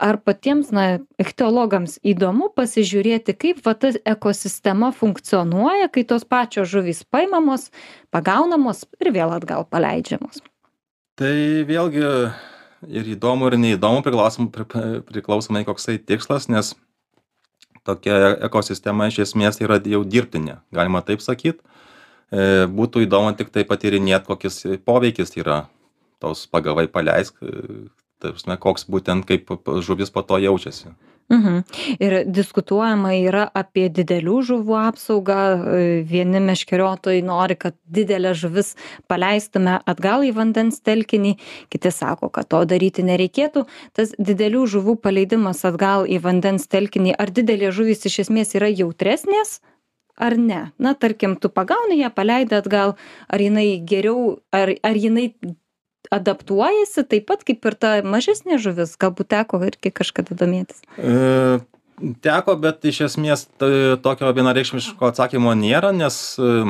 Ar 0.02 0.20
patiems 0.22 0.72
na 0.76 0.86
ichtiologams 1.22 2.00
įdomu 2.04 2.52
pasižiūrėti 2.58 3.38
kaip 3.38 3.64
va 3.66 3.76
ta 3.78 3.94
ekosistema 4.06 4.92
funkcionuoja 4.96 5.92
kai 5.94 6.06
tos 6.08 6.26
pačios 6.26 6.72
žuvys 6.72 7.04
paimamos 7.10 7.70
pagaunamos 8.12 8.86
ir 9.00 9.14
vėl 9.16 9.36
atgal 9.38 9.68
paleidžiamos? 9.70 10.42
Tai 11.20 11.36
vėlgi 11.68 12.08
ir 12.88 13.12
įdomu 13.16 13.50
ir 13.50 13.58
neįdomu 13.62 14.04
priklausom 14.06 14.50
pri 14.54 14.66
priklausomai 15.08 15.66
koksai 15.68 15.98
tikslas 16.00 16.48
nes 16.50 16.74
tokia 17.88 18.36
ekosistema 18.48 19.10
iš 19.10 19.22
esmės 19.26 19.62
yra 19.62 19.80
jau 19.86 20.04
dirbtinė 20.06 20.60
galima 20.74 21.02
taip 21.06 21.22
sakyt. 21.26 21.62
E, 22.32 22.66
būtų 22.70 23.06
įdomu 23.08 23.34
tiktai 23.38 23.66
patyrinėt 23.68 24.28
kokis 24.30 24.64
poveikis 24.86 25.36
yra. 25.38 25.66
Tos 26.22 26.46
pagavai 26.46 26.86
paleisk 26.86 27.40
ta 28.22 28.30
prasme 28.30 28.58
koks 28.62 28.86
būtent 28.86 29.26
kaip 29.26 29.50
žuvis 29.82 30.14
po 30.14 30.22
to 30.22 30.38
jaučiasi 30.38 30.94
mhm. 31.30 31.62
Ir 32.00 32.16
diskutuojama 32.26 33.14
yra 33.20 33.46
apie 33.54 33.88
didelių 33.90 34.38
žuvų 34.50 34.78
apsaugą. 34.82 35.42
Vieni 36.08 36.42
meškeriotojai 36.44 37.22
nori 37.26 37.58
kad 37.60 37.76
dideles 37.86 38.40
žuvis 38.42 38.76
paleistume 39.12 39.80
atgal 39.86 40.26
į 40.28 40.34
vandens 40.38 40.82
telkinį. 40.82 41.36
Kiti 41.70 41.92
sako 41.92 42.32
kad 42.34 42.50
to 42.52 42.64
daryti 42.66 43.06
nereikėtų. 43.06 43.66
Tas 43.94 44.16
didelių 44.18 44.66
žuvų 44.76 44.98
paleidimas 45.04 45.66
atgal 45.68 46.08
į 46.10 46.22
vandens 46.24 46.68
telkinį 46.72 47.18
ar 47.20 47.34
didelės 47.34 47.76
žuvys 47.78 48.08
iš 48.10 48.24
esmės 48.26 48.56
yra 48.58 48.72
jautresnės 48.72 49.60
ar 50.22 50.38
ne? 50.38 50.72
Na 50.78 50.94
tarkim 50.94 51.36
tu 51.36 51.50
pagauni 51.50 51.98
ją 52.02 52.12
paleidi 52.14 52.56
atgal 52.56 52.96
ar 53.28 53.40
jinai 53.42 53.82
geriau 53.92 54.38
ar 54.52 54.74
ar 54.84 54.96
jinai 55.06 55.32
adaptuojasi 56.10 57.06
taip 57.08 57.28
pat 57.30 57.44
kaip 57.48 57.68
ir 57.70 57.78
ta 57.78 57.94
mažesnė 58.06 58.58
žuvis 58.62 58.98
galbūt 59.02 59.32
teko 59.36 59.62
irgi 59.68 59.94
kažkada 59.94 60.38
domėtis? 60.40 60.82
E, 60.98 61.60
teko 62.26 62.56
bet 62.62 62.86
iš 62.90 63.02
esmės 63.06 63.46
tai 63.62 63.98
tokio 64.02 64.32
vienareikšmiško 64.34 65.12
atsakymo 65.12 65.54
nėra 65.58 65.92
nes 65.96 66.16
e, 66.42 66.64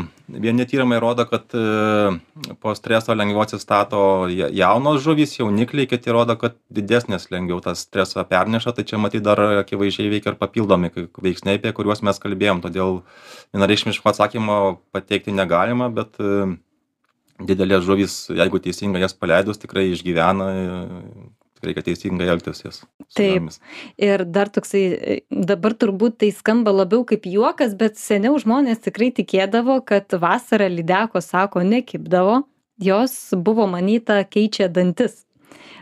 vieni 0.43 0.65
tyrimai 0.67 0.99
rodo 1.03 1.25
kad 1.29 1.55
e, 1.55 1.63
po 2.63 2.73
streso 2.75 3.15
lengviau 3.15 3.43
atsistato 3.45 4.01
jaunos 4.31 5.01
žuvys 5.05 5.37
jaunikliai 5.39 5.87
kiti 5.89 6.13
rodo 6.13 6.35
kad 6.41 6.57
didesnės 6.73 7.29
lengviau 7.33 7.61
tą 7.63 7.75
stresą 7.79 8.25
perneša. 8.27 8.75
Tai 8.75 8.87
čia 8.87 8.99
matyt 9.01 9.23
dar 9.25 9.39
akivaizdžiai 9.61 10.11
veikia 10.11 10.33
ir 10.33 10.41
papildomi 10.41 10.91
veiksniai 10.97 11.61
apie 11.61 11.71
kuriuos 11.77 12.03
mes 12.05 12.19
kalbėjom. 12.19 12.63
Todėl 12.65 12.99
vienareikšmiško 13.55 14.11
atsakymo 14.11 14.59
pateikti 14.91 15.35
negalima 15.35 15.89
bet 15.93 16.19
didelės 17.49 17.85
žuvys 17.87 18.17
jeigu 18.35 18.61
teisingai 18.63 19.03
jas 19.03 19.15
paleidus 19.17 19.61
tikrai 19.61 19.89
išgyvena 19.91 20.49
reikia 21.65 21.83
teisingai 21.85 22.29
elgtis 22.33 22.63
jas 22.65 22.81
taip. 23.15 23.49
ir 23.97 24.25
dar 24.25 24.49
toksai 24.53 25.21
dabar 25.29 25.75
turbūt 25.77 26.19
tai 26.23 26.31
skamba 26.35 26.73
labiau 26.73 27.05
kaip 27.07 27.27
juokas 27.29 27.75
bet 27.77 27.99
seniau 28.01 28.39
žmonės 28.41 28.83
tikrai 28.87 29.11
tikėdavo 29.17 29.81
kad 29.85 30.11
vasarą 30.11 30.69
lydekos 30.71 31.31
sako 31.33 31.65
nekibdavo. 31.67 32.43
Jos 32.81 33.13
buvo 33.37 33.67
manyta 33.69 34.23
keičia 34.25 34.65
dantis. 34.73 35.27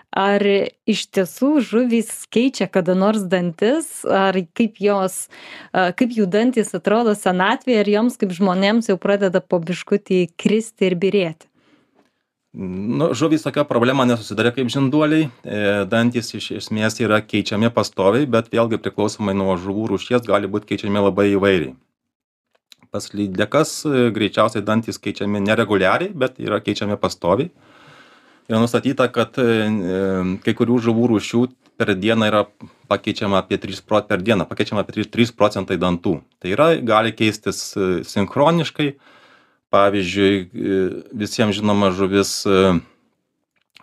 Ar 0.10 0.42
iš 0.90 1.04
tiesų 1.14 1.62
žuvys 1.64 2.10
keičia 2.34 2.66
kada 2.68 2.96
nors 2.98 3.22
dantis? 3.30 4.02
Ar 4.04 4.36
kaip 4.58 4.82
jos 4.82 5.28
kaip 5.72 6.16
jų 6.18 6.26
dantys 6.34 6.74
atrodo 6.76 7.14
senatvėje 7.16 7.84
ar 7.86 7.92
joms 7.94 8.18
kaip 8.20 8.34
žmonėms 8.36 8.90
jau 8.90 8.98
pradeda 9.00 9.40
po 9.40 9.62
biškutį 9.64 10.26
kristi 10.36 10.90
ir 10.90 10.98
byrėti 11.00 11.49
nu 12.54 13.14
žuvys 13.14 13.44
tokia 13.46 13.64
problema 13.64 14.06
nesusiduria 14.06 14.52
kaip 14.52 14.72
žinduoliai 14.74 15.28
e, 15.30 15.60
dantys 15.86 16.34
iš 16.34 16.50
esmės 16.58 16.98
yra 17.04 17.22
keičiami 17.22 17.70
pastoviai 17.74 18.26
bet 18.26 18.50
vėlgi 18.50 18.80
priklausomai 18.82 19.36
nuo 19.38 19.54
žuvų 19.58 19.92
rūšies 19.94 20.26
gali 20.26 20.50
būt 20.50 20.66
keičiami 20.70 21.04
labai 21.06 21.30
įvairiai. 21.36 21.76
Pas 22.90 23.06
lydekas 23.14 23.84
e, 23.86 24.10
greičiausiai 24.16 24.66
dantys 24.66 24.98
keičiami 24.98 25.44
nereguliariai 25.46 26.10
bet 26.10 26.42
yra 26.42 26.58
keičiami 26.58 26.98
pastoviai. 26.98 27.52
Yra 28.50 28.64
nustatyta 28.64 29.12
kad 29.14 29.38
e, 29.38 29.70
kai 30.42 30.58
kurių 30.58 30.82
žuvų 30.90 31.14
rūšių 31.14 31.46
per 31.78 31.94
dieną 31.94 32.32
yra 32.32 32.44
pakeičiama 32.90 33.44
apie 33.44 33.62
trys 33.62 33.86
pro 33.86 34.02
per 34.02 34.26
dieną 34.26 34.50
pakeičiama 34.50 34.82
apie 34.82 35.06
trys 35.06 35.30
procentai 35.30 35.78
dantų. 35.78 36.18
Tai 36.42 36.58
yra 36.58 36.72
gali 36.82 37.14
keistis 37.14 37.62
sinchroniškai 38.10 38.96
pavyzdžiui 39.74 40.36
e, 40.40 40.80
visiem 41.24 41.54
žinoma 41.56 41.92
žuvis 41.96 42.44
e, 42.46 42.80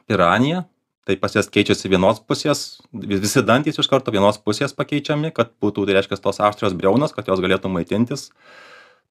piranija. 0.06 0.64
Tai 1.06 1.14
pas 1.22 1.30
jas 1.38 1.46
keičiasi 1.46 1.86
vienos 1.86 2.18
pusės 2.18 2.80
visi 2.90 3.42
dantys 3.46 3.78
iš 3.78 3.86
karto 3.90 4.10
vienos 4.10 4.40
pusės 4.42 4.74
pakeičiami 4.74 5.30
kad 5.34 5.52
būtų 5.62 5.84
tai 5.86 5.94
reiškias 6.00 6.22
tos 6.22 6.40
aštrios 6.42 6.74
briaunos 6.74 7.14
kad 7.14 7.30
jos 7.30 7.42
galėtų 7.42 7.70
maitintis 7.70 8.32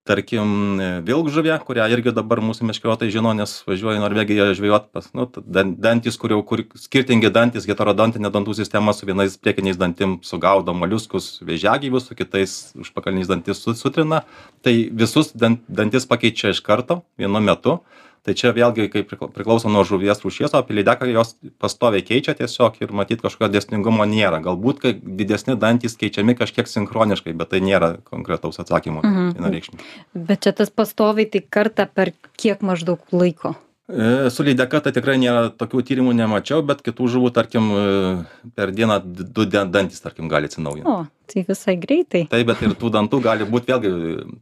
tarkim 0.06 0.80
vilkžuvė 1.06 1.58
kurią 1.66 1.88
irgi 1.96 2.14
dabar 2.14 2.42
mūsų 2.46 2.68
meškeriotojai 2.70 3.14
žino 3.14 3.34
nes 3.38 3.56
važiuoja 3.66 3.98
į 3.98 4.04
norvegiją 4.04 4.48
žvejot 4.58 4.92
pas 4.94 5.08
nu 5.18 5.26
dan 5.42 5.74
dantys 5.82 6.20
kur 6.22 6.36
jau 6.36 6.42
kur 6.46 6.62
skirtingi 6.78 7.32
dantys 7.34 7.66
heterodontinė 7.70 8.30
dantų 8.34 8.54
sistema 8.60 8.94
su 8.94 9.10
vienais 9.10 9.38
priekiniais 9.42 9.80
dantim 9.82 10.20
sugaudo 10.26 10.76
moliuskus 10.78 11.40
vėžiagyvius 11.46 12.10
su 12.10 12.18
kitais 12.18 12.56
užpakaliniais 12.78 13.32
dantis 13.32 13.64
su 13.66 13.74
sutrina. 13.74 14.22
Tai 14.62 14.76
visus 14.92 15.34
dan 15.34 15.60
dantis 15.68 16.06
pakeičia 16.10 16.54
iš 16.54 16.62
karto 16.66 17.02
vienu 17.18 17.42
metu 17.42 17.80
tai 18.26 18.36
čia 18.38 18.54
vėlgi 18.56 18.90
kaip 18.94 19.10
prikla 19.10 19.30
priklauso 19.34 19.72
nuo 19.72 19.86
žuvies 19.88 20.24
rūšies 20.26 20.56
o 20.56 20.62
apie 20.62 20.78
lydeką 20.80 21.10
jos 21.12 21.36
pastoviai 21.62 22.06
keičia 22.06 22.36
tiesiog 22.38 22.82
ir 22.82 22.96
matyt 22.96 23.24
kažkokio 23.26 23.52
dėsningumo 23.54 24.08
nėra. 24.10 24.42
Galbūt 24.46 24.82
kai 24.84 24.96
didesni 24.98 25.58
dantys 25.60 25.98
keičiami 26.02 26.38
kažkiek 26.40 26.70
sinchroniškai 26.70 27.36
bet 27.38 27.54
tai 27.54 27.62
nėra 27.66 27.96
konkretaus 28.08 28.60
atsakymo 28.64 29.06
vienareikšmio 29.06 29.82
bet 30.16 30.44
čia 30.46 30.56
tas 30.56 30.72
pastoviai 30.74 31.30
tai 31.30 31.44
kartą 31.44 31.88
per 31.92 32.12
kiek 32.40 32.64
maždaug 32.66 33.00
laiko? 33.16 33.56
E, 33.88 34.30
su 34.34 34.44
lydeka 34.44 34.80
tai 34.82 34.92
tikrai 34.96 35.20
nėra 35.22 35.52
tokių 35.54 35.84
tyrimų 35.86 36.16
nemačiau, 36.18 36.64
bet 36.66 36.82
kitų 36.86 37.10
žuvų, 37.16 37.30
tarkim, 37.36 37.68
e, 37.70 38.48
per 38.58 38.72
dieną 38.74 38.98
du 39.06 39.46
dantys, 39.46 40.02
tarkim, 40.02 40.26
gali 40.32 40.50
atsinaujinti. 40.50 40.90
O, 40.90 41.06
tai 41.32 41.46
visai 41.48 41.76
greitai. 41.82 42.26
Taip, 42.32 42.46
bet 42.52 42.64
ir 42.66 42.76
tų 42.80 42.92
dantų 42.94 43.22
gali 43.26 43.48
būti, 43.50 43.74
vėlgi, 43.74 43.92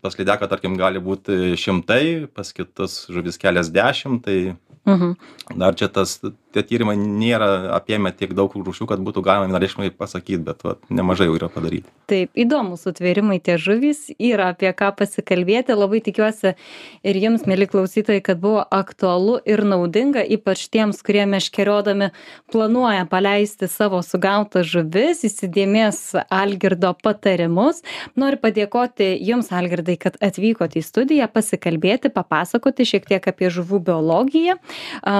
pas 0.04 0.18
lydeką, 0.20 0.50
tarkim, 0.52 0.78
gali 0.80 1.02
būti 1.04 1.58
šimtai, 1.60 2.04
pas 2.34 2.54
kitus 2.56 3.04
žuvis 3.14 3.40
keliasdešimt, 3.42 4.24
tai 4.28 4.38
Mhm. 4.86 5.16
Dar 5.56 5.76
čia 5.76 5.88
tas, 5.88 6.18
tie 6.52 6.62
tyrimai 6.68 6.98
nėra 7.00 7.72
apėmę 7.78 8.12
tiek 8.20 8.34
daug 8.36 8.52
rūšių, 8.52 8.88
kad 8.90 9.00
būtų 9.00 9.22
galima 9.24 9.48
vienareišmai 9.48 9.88
pasakyti, 9.96 10.42
bet 10.44 10.64
va, 10.66 10.74
nemažai 10.92 11.30
jau 11.30 11.38
yra 11.38 11.48
padaryti. 11.52 11.88
Taip, 12.12 12.34
įdomus 12.36 12.84
sutvėrimai 12.84 13.38
tie 13.40 13.56
žuvys, 13.56 14.10
yra 14.20 14.50
apie 14.52 14.68
ką 14.76 14.92
pasikalbėti. 15.00 15.72
Labai 15.80 16.02
tikiuosi 16.04 16.52
ir 17.00 17.20
jums, 17.24 17.46
mėly 17.48 17.70
klausytojai, 17.72 18.20
kad 18.28 18.42
buvo 18.44 18.66
aktualu 18.76 19.38
ir 19.48 19.64
naudinga, 19.64 20.26
ypač 20.36 20.66
tiems, 20.68 21.00
kurie 21.06 21.24
meškeriodami 21.32 22.12
planuoja 22.52 23.08
paleisti 23.08 23.72
savo 23.72 24.04
sugautas 24.04 24.68
žuvis, 24.68 25.24
įsidėmės 25.24 26.26
Algirdo 26.28 26.73
patarimus. 26.78 27.84
Noriu 28.20 28.42
padėkoti 28.42 29.14
jums, 29.22 29.52
Algirdai, 29.54 29.98
kad 30.02 30.18
atvykote 30.24 30.80
į 30.82 30.86
studiją 30.86 31.30
pasikalbėti, 31.32 32.14
papasakoti 32.14 32.88
šiek 32.88 33.08
tiek 33.10 33.28
apie 33.30 33.52
žuvų 33.54 33.84
biologiją 33.92 34.58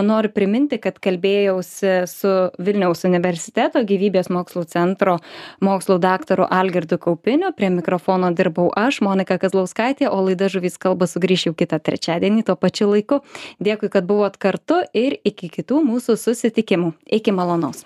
Noriu 0.04 0.32
priminti, 0.34 0.78
kad 0.82 0.98
kalbėjausi 1.04 2.04
su 2.10 2.32
Vilniaus 2.64 3.04
universiteto 3.08 3.84
gyvybės 3.88 4.30
mokslų 4.34 4.66
centro 4.72 5.18
mokslų 5.64 6.00
daktaru 6.04 6.48
Algirdu 6.50 7.00
Kaupiniu. 7.02 7.52
Prie 7.58 7.72
mikrofono 7.74 8.32
dirbau 8.36 8.70
aš, 8.76 9.02
Monika 9.06 9.38
Kazlauskaitė, 9.42 10.10
o 10.12 10.22
laida 10.28 10.50
Žuvys 10.52 10.80
kalba 10.82 11.10
sugrįš 11.10 11.48
jau 11.50 11.56
kitą 11.58 11.82
trečiadienį 11.84 12.46
tuo 12.48 12.58
pačiu 12.60 12.92
laiku. 12.94 13.22
Dėkui, 13.64 13.92
kad 13.94 14.08
buvot 14.10 14.38
kartu 14.38 14.84
ir 14.94 15.18
iki 15.24 15.52
kitų 15.52 15.84
mūsų 15.88 16.18
susitikimų. 16.22 16.94
Iki 17.20 17.36
malonaus. 17.36 17.82